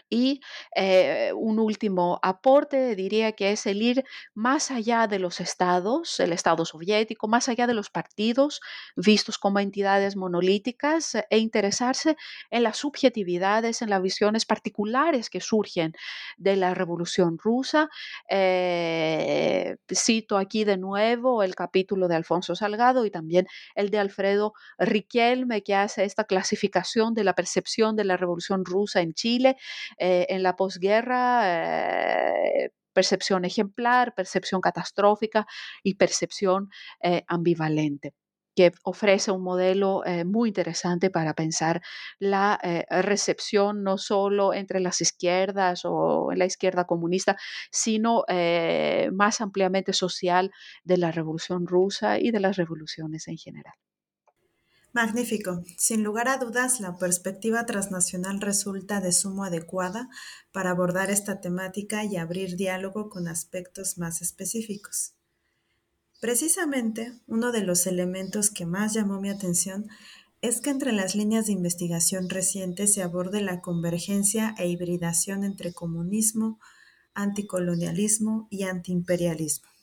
[0.09, 0.41] Y
[0.75, 6.31] eh, un último aporte diría que es el ir más allá de los estados, el
[6.33, 8.61] Estado soviético, más allá de los partidos
[8.95, 12.17] vistos como entidades monolíticas e interesarse
[12.51, 15.93] en las subjetividades, en las visiones particulares que surgen
[16.37, 17.89] de la Revolución rusa.
[18.29, 24.53] Eh, cito aquí de nuevo el capítulo de Alfonso Salgado y también el de Alfredo
[24.77, 29.57] Riquelme, que hace esta clasificación de la percepción de la Revolución rusa en Chile
[29.97, 35.45] eh, en la posguerra, eh, percepción ejemplar, percepción catastrófica
[35.83, 36.69] y percepción
[37.01, 38.13] eh, ambivalente
[38.57, 41.81] que ofrece un modelo muy interesante para pensar
[42.19, 42.57] la
[42.89, 47.35] recepción no solo entre las izquierdas o en la izquierda comunista,
[47.69, 48.23] sino
[49.11, 50.51] más ampliamente social
[50.85, 53.73] de la revolución rusa y de las revoluciones en general.
[54.95, 55.61] Magnífico.
[55.77, 60.07] Sin lugar a dudas, la perspectiva transnacional resulta de sumo adecuada
[60.53, 65.11] para abordar esta temática y abrir diálogo con aspectos más específicos.
[66.21, 69.89] Precisamente, uno de los elementos que más llamó mi atención
[70.39, 75.73] es que entre las líneas de investigación recientes se aborde la convergencia e hibridación entre
[75.73, 76.57] comunismo,
[77.13, 79.74] anticolonialismo y antiimperialismo.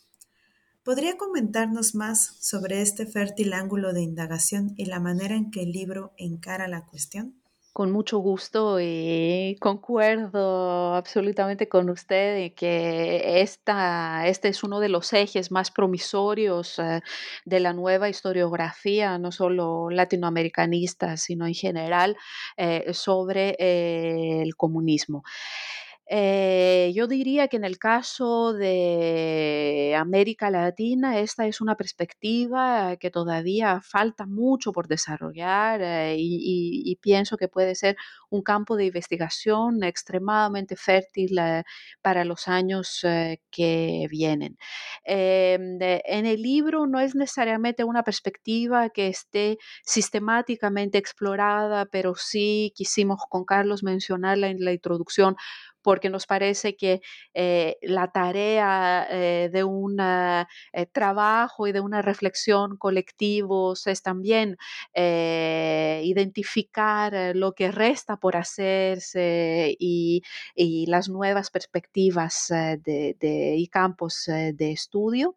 [0.84, 5.70] ¿Podría comentarnos más sobre este fértil ángulo de indagación y la manera en que el
[5.70, 7.40] libro encara la cuestión?
[7.72, 14.88] Con mucho gusto y concuerdo absolutamente con usted en que esta, este es uno de
[14.88, 17.00] los ejes más promisorios eh,
[17.44, 22.16] de la nueva historiografía, no solo latinoamericanista, sino en general,
[22.56, 25.22] eh, sobre eh, el comunismo.
[26.14, 33.10] Eh, yo diría que en el caso de América Latina, esta es una perspectiva que
[33.10, 37.96] todavía falta mucho por desarrollar eh, y, pienso que puede ser
[38.28, 41.64] un campo de investigación extremadamente fértil eh,
[42.02, 43.00] para los años
[43.50, 44.58] que vienen.
[45.04, 53.20] En el libro no es necesariamente una perspectiva que esté sistemáticamente explorada, pero sí quisimos
[53.30, 55.36] con Carlos mencionarla en la introducción
[55.82, 57.02] porque nos parece que
[57.34, 60.46] eh, la tarea eh, de un eh,
[60.92, 64.56] trabajo y de una reflexión colectivos es también
[66.02, 70.22] identificar lo que resta por hacerse y,
[70.86, 73.16] las nuevas perspectivas de,
[73.56, 75.36] y campos de estudio.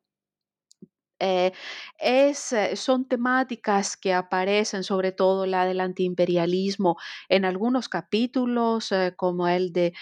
[1.19, 1.53] Eh,
[1.97, 6.97] es, eh, son temáticas que aparecen, sobre todo la del antiimperialismo,
[7.29, 9.93] en algunos capítulos, eh, como el de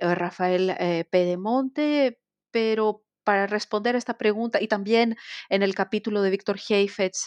[0.00, 5.16] Rafael Pedemonte, pero para responder esta pregunta, y también
[5.50, 7.24] en el capítulo de Víctor Heifetz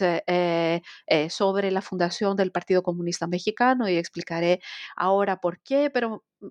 [1.30, 4.60] sobre la fundación del Partido Comunista Mexicano, y explicaré
[4.96, 6.48] ahora por qué, pero mm,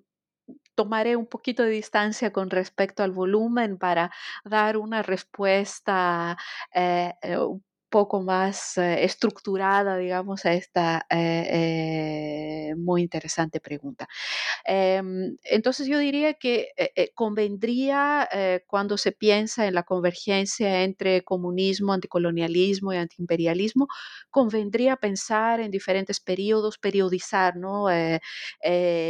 [0.74, 4.10] tomaré un poquito de distancia con respecto al volumen para
[4.44, 6.36] dar una respuesta
[6.72, 7.38] eh, eh,
[7.94, 14.08] poco más eh, estructurada, digamos, a esta eh, eh, muy interesante pregunta.
[14.64, 16.70] Em, entonces yo diría que
[17.14, 18.28] convendría
[18.66, 23.86] cuando se piensa en la convergencia entre comunismo, anticolonialismo y antiimperialismo,
[24.28, 27.86] convendría pensar en diferentes periodos, periodizar ¿no?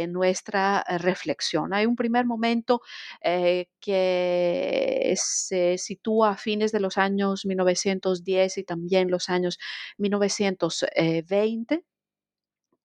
[0.09, 1.73] Nuestra reflexión.
[1.73, 2.81] Hay un primer momento
[3.21, 8.74] que se sitúa a fines de los años 1910 y también
[9.09, 9.59] los años
[9.97, 11.83] 1920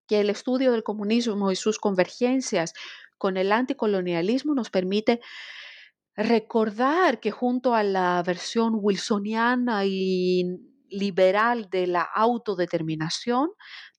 [0.07, 2.75] que el estudio del comunismo y sus convergencias
[3.17, 5.21] con el anticolonialismo nos permite
[6.17, 10.45] recordar que junto a la versión wilsoniana y
[10.89, 13.51] liberal de la autodeterminación,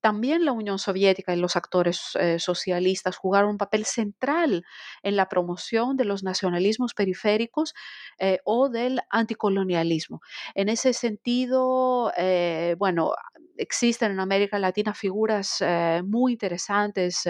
[0.02, 4.66] también la Unión Soviética y los actores eh, socialistas jugaron un papel central
[5.04, 7.74] en la promoción de los nacionalismos periféricos
[8.20, 10.22] eh, o del anticolonialismo.
[10.56, 13.14] En ese sentido, eh, bueno,
[13.58, 15.64] existen en América Latina figuras
[16.04, 17.24] muy interesantes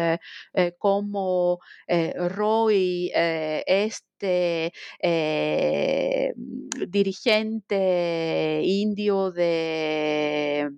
[0.78, 4.72] como Roy, este
[6.88, 10.72] dirigente indio de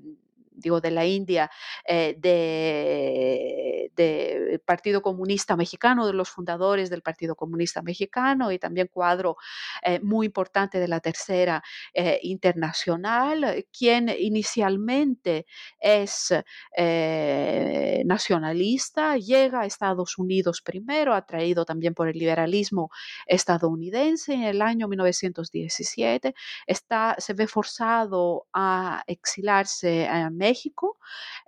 [0.64, 1.52] digo, de la India,
[1.86, 8.88] eh, de, del Partido Comunista Mexicano, de los fundadores del Partido Comunista Mexicano y también
[8.92, 9.38] cuadro
[9.84, 11.62] eh, muy importante de la Tercera
[11.94, 15.46] eh, Internacional, quien inicialmente
[15.80, 16.34] es
[16.78, 22.90] eh, nacionalista, llega a Estados Unidos primero, atraído también por el liberalismo
[23.28, 26.34] estadounidense en el año 1917,
[26.66, 30.53] está, se ve forzado a exilarse a México.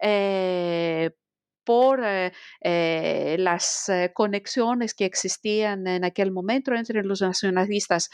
[0.02, 1.12] Eh,
[1.64, 2.32] por eh,
[2.62, 8.10] eh, las conexiones que existían en aquel momento entre los nacionalistas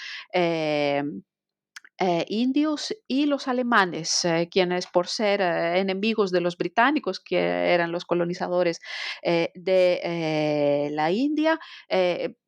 [2.28, 8.80] indios y los alemanes, quienes por ser enemigos de los británicos, que eran los colonizadores
[9.22, 11.60] de la India,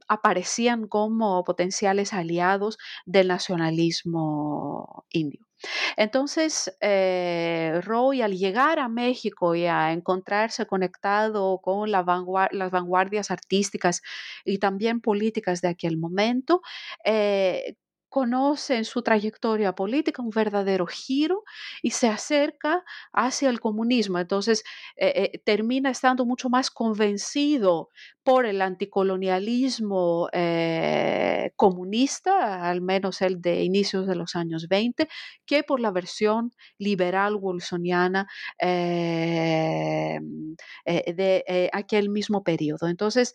[0.08, 5.46] aparecían como potenciales aliados del nacionalismo indio.
[5.98, 12.72] Entonces, eh, Roy al llegar a México y a encontrarse conectado con la vanguar- las
[12.72, 14.02] vanguardias artísticas
[14.46, 16.62] y también políticas de aquel momento,
[17.06, 17.76] eh,
[18.10, 21.44] conoce en su trayectoria política un verdadero giro
[21.82, 24.20] y se acerca hacia el comunismo.
[24.20, 24.64] Entonces,
[24.98, 27.90] eh, eh, termina estando mucho más convencido
[28.24, 35.10] por el anticolonialismo eh, comunista, al menos el de inicios de los años 20,
[35.46, 38.28] que por la versión liberal wilsoniana
[38.60, 40.20] eh,
[40.86, 42.88] eh, de aquel mismo periodo.
[42.88, 43.34] Entonces,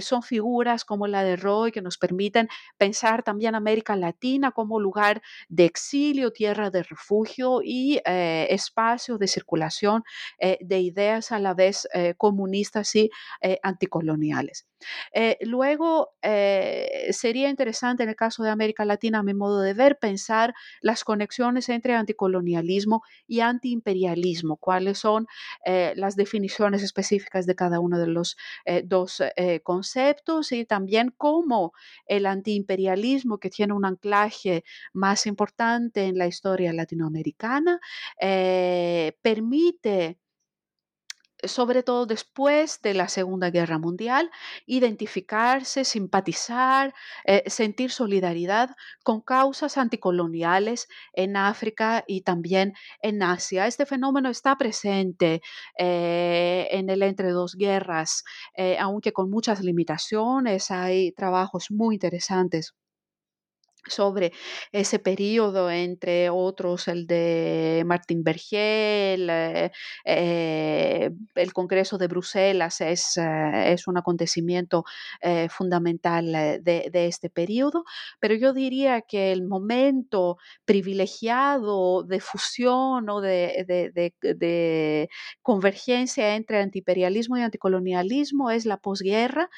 [0.00, 5.22] son figuras como la de Roy que nos permiten pensar también América Latina como lugar
[5.48, 10.02] de exilio, tierra de refugio y espacio de circulación
[10.38, 11.86] de ideas a la vez
[12.16, 13.10] comunistas y
[13.62, 14.66] anticolonialistas coloniales.
[15.12, 19.74] Eh, luego, eh, sería interesante en el caso de América Latina, a mi modo de
[19.74, 25.26] ver, pensar las conexiones entre anticolonialismo y antiimperialismo, cuáles son
[25.66, 28.36] eh, las definiciones específicas de cada uno de los
[28.84, 29.22] dos
[29.62, 31.72] conceptos y también cómo
[32.06, 34.64] el antiimperialismo, que tiene un anclaje
[34.94, 37.78] más importante en la historia latinoamericana,
[39.22, 40.21] permite
[41.44, 44.30] sobre todo después de la Segunda Guerra Mundial,
[44.66, 48.70] identificarse, simpatizar, eh, sentir solidaridad
[49.02, 53.66] con causas anticoloniales en África y también en Asia.
[53.66, 55.42] Este fenómeno está presente
[55.78, 58.24] eh, en el entre dos guerras,
[58.56, 60.70] eh, aunque con muchas limitaciones.
[60.70, 62.74] Hay trabajos muy interesantes
[63.86, 64.32] sobre
[64.70, 69.72] ese periodo, entre otros el de Martín Bergel, eh,
[70.04, 74.84] eh, el Congreso de Bruselas es, eh, es un acontecimiento
[75.50, 77.84] fundamental de, este periodo,
[78.20, 83.64] pero yo diría que el momento privilegiado de fusión o de,
[84.22, 85.08] de
[85.42, 89.48] convergencia entre antiimperialismo y anticolonialismo es la posguerra,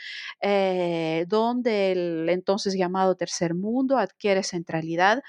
[1.27, 5.23] donde el entonces llamado Tercer Mundo adquiere centralidad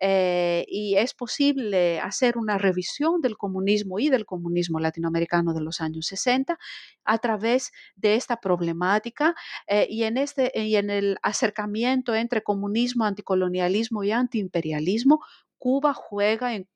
[0.00, 5.80] eh, y es posible hacer una revisión del comunismo y del comunismo latinoamericano de los
[5.80, 6.58] años 60
[7.04, 9.34] a través de esta problemática
[9.66, 15.20] eh, y, en este, y en el acercamiento entre comunismo, anticolonialismo y antiimperialismo
[15.58, 16.66] Cuba juega en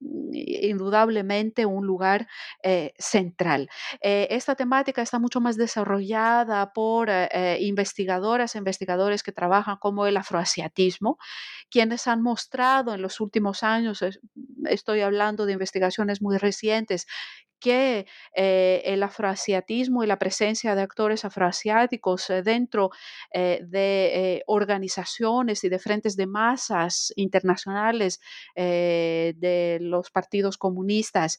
[0.00, 2.28] indudablemente un lugar
[2.62, 3.68] eh, central.
[4.00, 10.06] Eh, esta temática está mucho más desarrollada por eh, investigadoras e investigadores que trabajan como
[10.06, 11.18] el afroasiatismo,
[11.70, 14.04] quienes han mostrado en los últimos años,
[14.64, 17.06] estoy hablando de investigaciones muy recientes,
[17.60, 22.90] que eh, el afroasiatismo y la presencia de actores afroasiáticos eh, dentro
[23.32, 28.20] eh, de organizaciones y de frentes de masas internacionales
[28.54, 31.38] de los partidos comunistas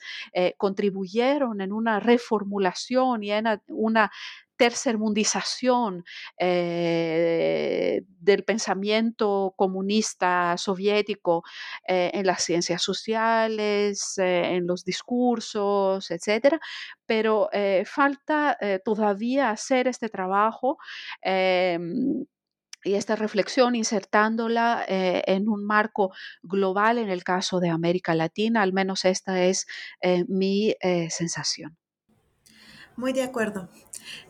[0.58, 4.12] contribuyeron en una reformulación y en una
[4.58, 6.04] tercermundización
[6.40, 11.44] eh, del pensamiento comunista soviético
[11.88, 16.60] eh, en las ciencias sociales, eh, en los discursos, etcétera,
[17.06, 17.50] pero
[17.86, 20.78] falta todavía hacer este trabajo
[21.22, 22.26] em,
[22.84, 28.74] y esta reflexión insertándola en un marco global en el caso de América Latina, al
[28.74, 29.68] menos esta es
[30.28, 30.76] mi
[31.10, 31.78] sensación.
[32.98, 33.70] Muy de acuerdo.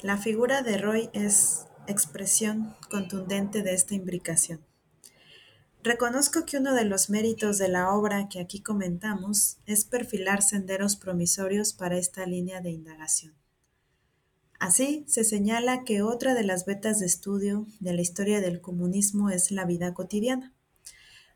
[0.01, 4.59] La figura de Roy es expresión contundente de esta imbricación.
[5.83, 10.97] Reconozco que uno de los méritos de la obra que aquí comentamos es perfilar senderos
[10.97, 13.33] promisorios para esta línea de indagación.
[14.59, 19.29] Así, se señala que otra de las vetas de estudio de la historia del comunismo
[19.29, 20.53] es la vida cotidiana,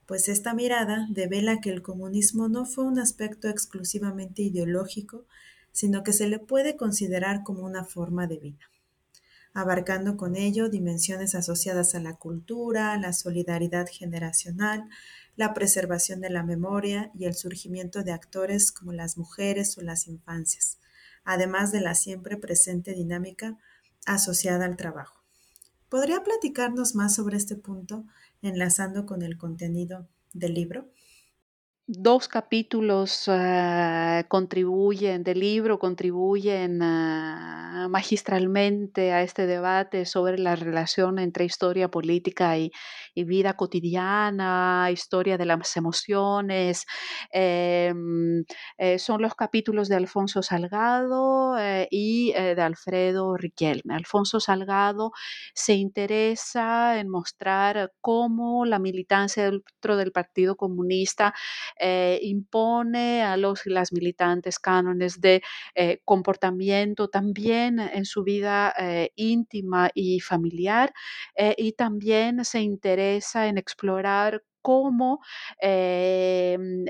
[0.05, 5.27] pues esta mirada devela que el comunismo no fue un aspecto exclusivamente ideológico,
[5.72, 8.69] sino que se le puede considerar como una forma de vida,
[9.53, 14.89] abarcando con ello dimensiones asociadas a la cultura, la solidaridad generacional,
[15.36, 20.07] la preservación de la memoria y el surgimiento de actores como las mujeres o las
[20.07, 20.78] infancias,
[21.24, 23.57] además de la siempre presente dinámica
[24.05, 25.22] asociada al trabajo.
[25.89, 28.05] ¿Podría platicarnos más sobre este punto
[28.41, 30.88] enlazando con el contenido del libro?
[31.88, 36.79] Dos capítulos ah, contribuyen del libro, contribuyen
[37.89, 42.71] magistralmente a este debate sobre la relación entre historia política y,
[43.15, 46.86] vida cotidiana, historia de las emociones.
[47.32, 48.43] Em,
[48.77, 53.95] eh, son los capítulos de Alfonso Salgado eh, y eh, de Alfredo Riquelme.
[53.95, 55.11] Alfonso Salgado
[55.53, 61.34] se interesa en mostrar cómo la militancia dentro del Partido Comunista
[61.84, 65.41] eh, impone a los y las militantes cánones de
[65.75, 70.93] eh, comportamiento también en su vida eh, íntima y familiar
[71.57, 75.19] y también se interesa en explorar cómo
[75.59, 76.86] em,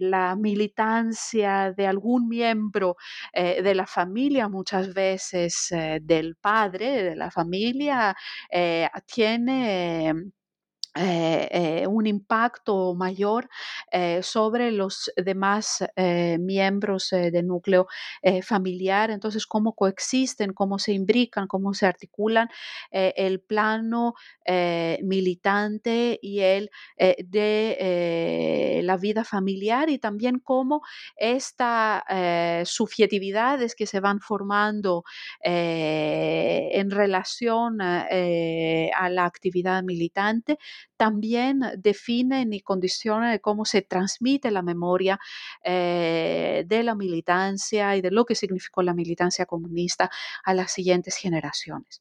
[0.00, 2.96] la militancia de algún miembro
[3.34, 5.68] de la familia, muchas veces
[6.02, 8.16] del padre de la familia,
[9.06, 10.32] tiene
[10.94, 13.48] eh, eh, un impacto mayor
[13.90, 17.86] eh, sobre los demás miembros del núcleo
[18.42, 19.10] familiar.
[19.10, 22.48] Entonces, cómo coexisten, cómo se imbrican, cómo se articulan
[22.90, 24.14] el plano
[25.02, 30.82] militante y el de la vida familiar y también cómo
[31.16, 32.02] estas
[32.68, 35.04] subjetividades que se van formando
[35.42, 40.58] en relación a la actividad militante
[40.96, 45.18] también definen y condicionan cómo se transmite la memoria
[45.64, 50.10] eh, de la militancia y de lo que significó la militancia comunista
[50.44, 52.00] a las siguientes generaciones.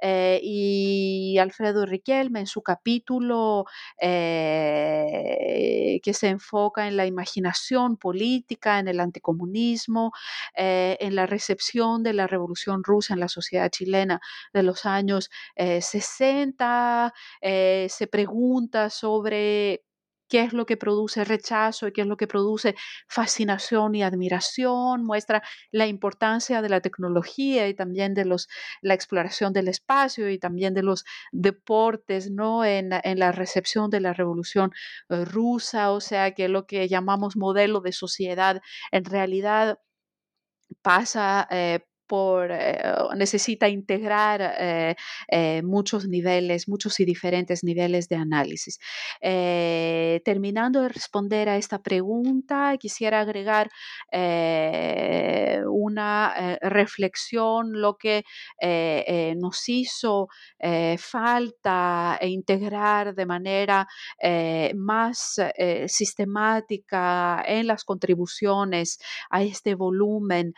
[0.00, 3.66] Eh, y Alfredo Riquelme en su capítulo
[4.00, 10.12] eh, que se enfoca en la imaginación política, en el anticomunismo,
[10.54, 14.20] en la recepción de la revolución rusa en la sociedad chilena
[14.52, 19.82] de los años 60, se pregunta sobre
[20.28, 22.76] qué es lo que produce rechazo y qué es lo que produce
[23.08, 25.42] fascinación y admiración, muestra
[25.72, 28.46] la importancia de la tecnología y también de los,
[28.82, 32.64] la exploración del espacio y también de los deportes ¿no?
[32.64, 34.70] en, la recepción de la revolución
[35.08, 38.60] eh, rusa, o sea que lo que llamamos modelo de sociedad
[38.92, 39.80] en realidad
[40.82, 42.82] pasa eh, por, eh,
[43.16, 44.94] necesita integrar eh,
[45.28, 48.78] eh, muchos niveles, muchos y diferentes niveles de análisis.
[50.24, 53.70] terminando de responder a esta pregunta, quisiera agregar
[55.66, 58.24] una reflexión, lo que
[59.36, 60.28] nos hizo
[60.98, 63.86] falta e integrar de manera
[64.74, 65.40] más
[65.86, 68.98] sistemática en las contribuciones
[69.30, 70.54] a este volumen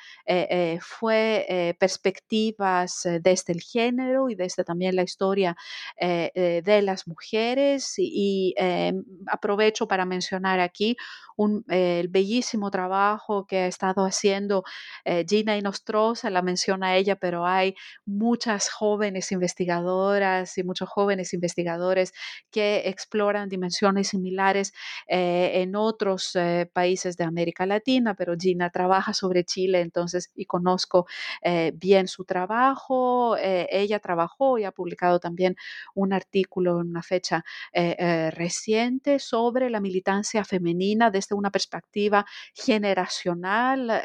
[0.80, 5.56] fue eh, perspectivas eh, desde el género y desde también la historia
[6.00, 7.94] eh, de las mujeres.
[7.98, 8.54] Y,
[9.26, 10.96] aprovecho para mencionar aquí
[11.36, 14.64] un, el bellísimo trabajo que ha estado haciendo
[15.28, 17.74] Gina Inostroza, la menciona ella, pero hay
[18.04, 22.12] muchas jóvenes investigadoras y muchos jóvenes investigadores
[22.50, 24.72] que exploran dimensiones similares
[25.06, 26.36] en otros
[26.72, 31.06] países de América Latina, pero Gina trabaja sobre Chile, entonces, y conozco
[31.42, 33.36] eh, bien su trabajo.
[33.36, 35.56] Eh, ella trabajó y ha publicado también
[35.94, 42.24] un artículo en una fecha eh, reciente sobre la militancia femenina desde una perspectiva
[42.54, 44.02] generacional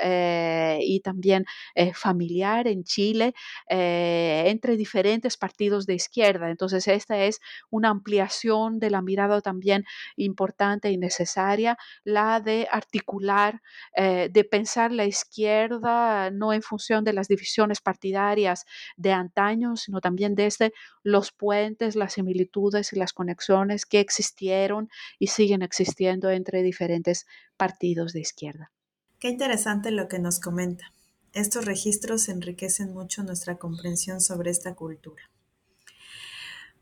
[0.82, 1.46] y también
[1.94, 3.34] familiar en Chile
[3.68, 6.50] entre diferentes partidos de izquierda.
[6.50, 13.62] Entonces, esta es una ampliación de la mirada también importante y necesaria, la de articular,
[13.96, 18.66] de pensar la izquierda no en función de las divisiones partidarias
[18.98, 24.90] de antaño, sino también desde los puentes, las similitudes y las conexiones que existieron
[25.20, 27.26] y siguen existiendo entre diferentes
[27.58, 28.72] partidos de izquierda.
[29.20, 30.94] Qué interesante lo que nos comenta.
[31.34, 35.30] Estos registros enriquecen mucho nuestra comprensión sobre esta cultura.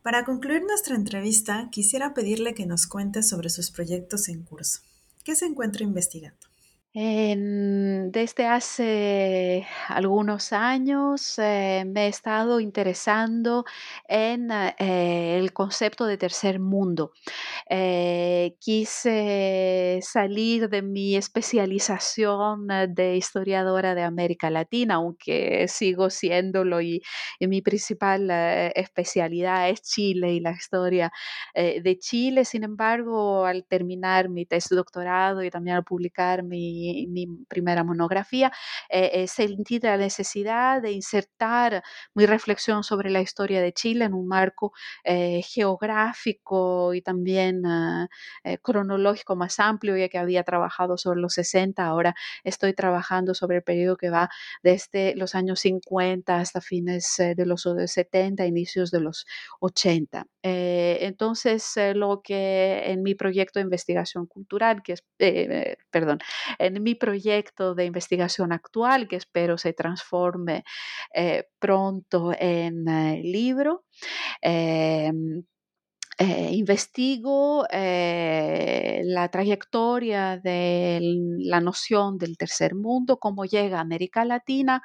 [0.02, 4.80] Para concluir nuestra entrevista, quisiera pedirle que nos cuente sobre sus proyectos en curso.
[5.24, 6.49] ¿Qué se encuentra investigando?
[6.96, 13.64] Desde hace algunos años eh, me he estado interesando
[14.08, 17.12] en eh, el concepto de tercer mundo.
[17.70, 27.02] Eh, quise salir de mi especialización de historiadora de América Latina, aunque sigo siéndolo y,
[27.40, 28.30] y mi principal
[28.76, 31.12] especialidad es Chile y la historia
[31.56, 32.46] de Chile.
[32.46, 38.52] Sin embargo, al terminar mi tesis doctorado y también al publicar mi mi, primera monografía,
[38.90, 44.14] eh, eh, sentí la necesidad de insertar mi reflexión sobre la historia de Chile en
[44.14, 44.74] un marco
[45.04, 48.08] eh, geográfico y también ah,
[48.62, 53.64] cronológico más amplio, ya que había trabajado sobre los 60, ahora estoy trabajando sobre el
[53.64, 54.30] periodo que va
[54.64, 59.26] desde los años 50 hasta fines de los 70, inicios de los
[59.60, 60.26] 80.
[60.44, 65.04] entonces, lo que en mi proyecto de investigación cultural, que es,
[65.92, 66.20] perdón,
[66.76, 70.64] en mi proyecto de investigación actual, que espero se transforme
[71.14, 73.86] eh, pronto en eh, libro.
[74.42, 75.44] Em,
[76.20, 81.00] eh, investigo la trayectoria de
[81.40, 84.82] la noción del tercer mundo, cómo llega a América Latina,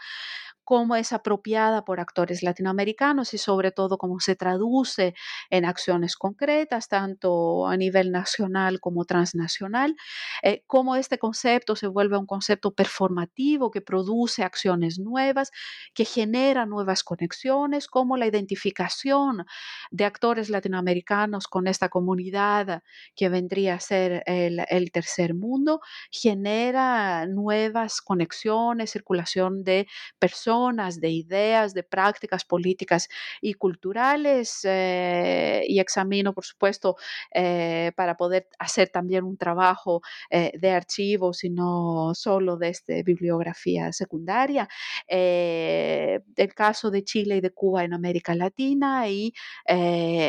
[0.64, 5.14] cómo es apropiada por actores latinoamericanos y sobre todo cómo se traduce
[5.50, 9.96] en acciones concretas, tanto a nivel nacional como transnacional,
[10.42, 15.50] eh, cómo este concepto se vuelve un concepto performativo que produce acciones nuevas,
[15.94, 19.44] que genera nuevas conexiones, como la identificación
[19.90, 22.82] de actores latinoamericanos con esta comunidad
[23.16, 29.86] que vendría a ser el tercer mundo, genera nuevas conexiones, circulación de
[30.18, 33.08] personas, de ideas, de prácticas políticas
[33.40, 36.96] y culturales eh, y examino, por supuesto,
[37.32, 40.00] eh, para poder hacer también un trabajo
[40.30, 44.68] eh, de archivo, sino solo de este, bibliografía secundaria.
[45.08, 49.32] el caso de Chile y de Cuba en América Latina y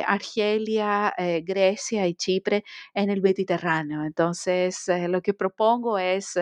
[0.08, 1.14] Argelia,
[1.44, 2.64] Grecia y Chipre
[2.94, 4.04] en el Mediterráneo.
[4.04, 6.38] Entonces, lo que propongo es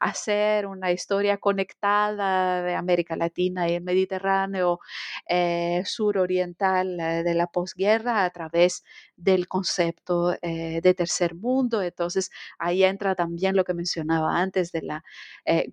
[0.00, 3.23] hacer una historia conectada de América Latina
[3.68, 4.80] y el Mediterráneo
[5.28, 8.84] eh, suroriental eh, de la posguerra a través
[9.16, 11.82] del concepto eh, de tercer mundo.
[11.82, 15.04] Entonces ahí entra también lo que mencionaba antes de la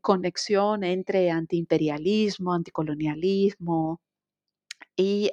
[0.02, 4.02] conexión entre antiimperialismo, anticolonialismo,
[5.02, 5.32] y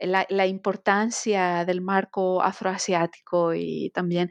[0.00, 4.30] la, importancia del marco afroasiático y también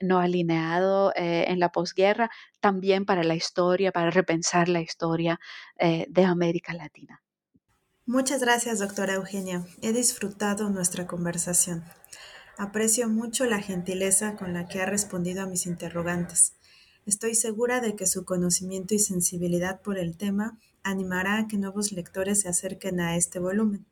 [0.00, 2.30] no alineado en la posguerra,
[2.60, 5.38] también para la historia, para repensar la historia
[5.78, 7.22] de América Latina.
[8.06, 9.64] Muchas gracias, doctora Eugenia.
[9.82, 11.84] He disfrutado nuestra conversación.
[12.58, 16.54] Aprecio mucho la gentileza con la que ha respondido a mis interrogantes.
[17.06, 21.92] Estoy segura de que su conocimiento y sensibilidad por el tema animará a que nuevos
[21.92, 23.86] lectores se acerquen a este volumen.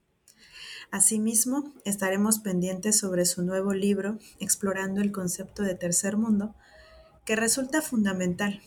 [0.90, 6.54] Asimismo, estaremos pendientes sobre su nuevo libro, Explorando el concepto de tercer mundo,
[7.26, 8.62] que resulta fundamental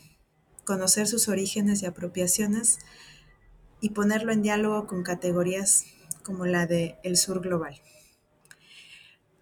[0.63, 2.77] conocer sus orígenes y apropiaciones
[3.79, 5.85] y ponerlo en diálogo con categorías
[6.23, 7.81] como la de el sur global.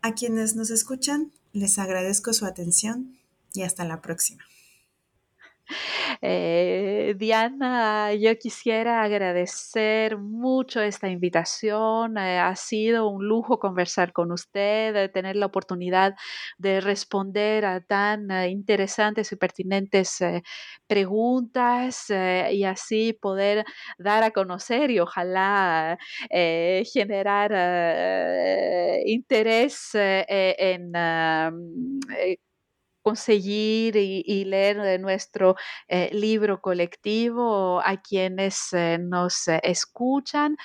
[0.02, 3.20] A quienes nos escuchan, les agradezco su atención
[3.54, 4.44] y hasta la próxima.
[6.22, 12.18] Eh, Diana, yo quisiera agradecer mucho esta invitación.
[12.18, 16.16] Eh, ha sido un lujo conversar con usted, tener la oportunidad
[16.58, 20.20] de responder a tan eh, interesantes y pertinentes
[20.88, 23.66] preguntas y así poder
[23.98, 25.98] dar a conocer y ojalá
[26.30, 27.52] generar
[29.06, 30.92] interés en
[33.02, 35.56] conseguir y, leer de nuestro
[35.88, 40.58] eh, libro colectivo a quienes eh, nos eh, escuchan.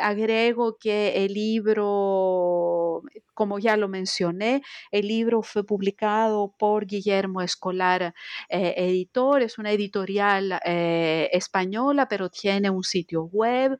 [0.00, 3.02] agrego que el libro,
[3.34, 8.14] como ya lo mencioné, el libro fue publicado por Guillermo Escolar
[8.48, 13.78] Editor, es una editorial española, pero tiene un sitio web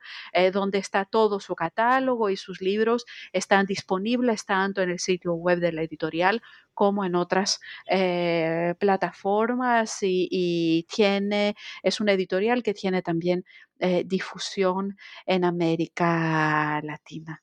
[0.52, 5.58] donde está todo su catálogo y sus libros están disponibles tanto en el sitio web
[5.60, 6.42] de la editorial
[6.76, 7.58] como en otras
[7.88, 13.44] eh, plataformas y, tiene, es una editorial que tiene también
[13.80, 17.42] eh, difusión en América Latina.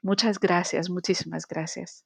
[0.00, 2.04] Muchas gracias, muchísimas gracias.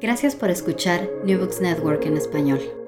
[0.00, 2.83] Gracias por escuchar New Books Network en español.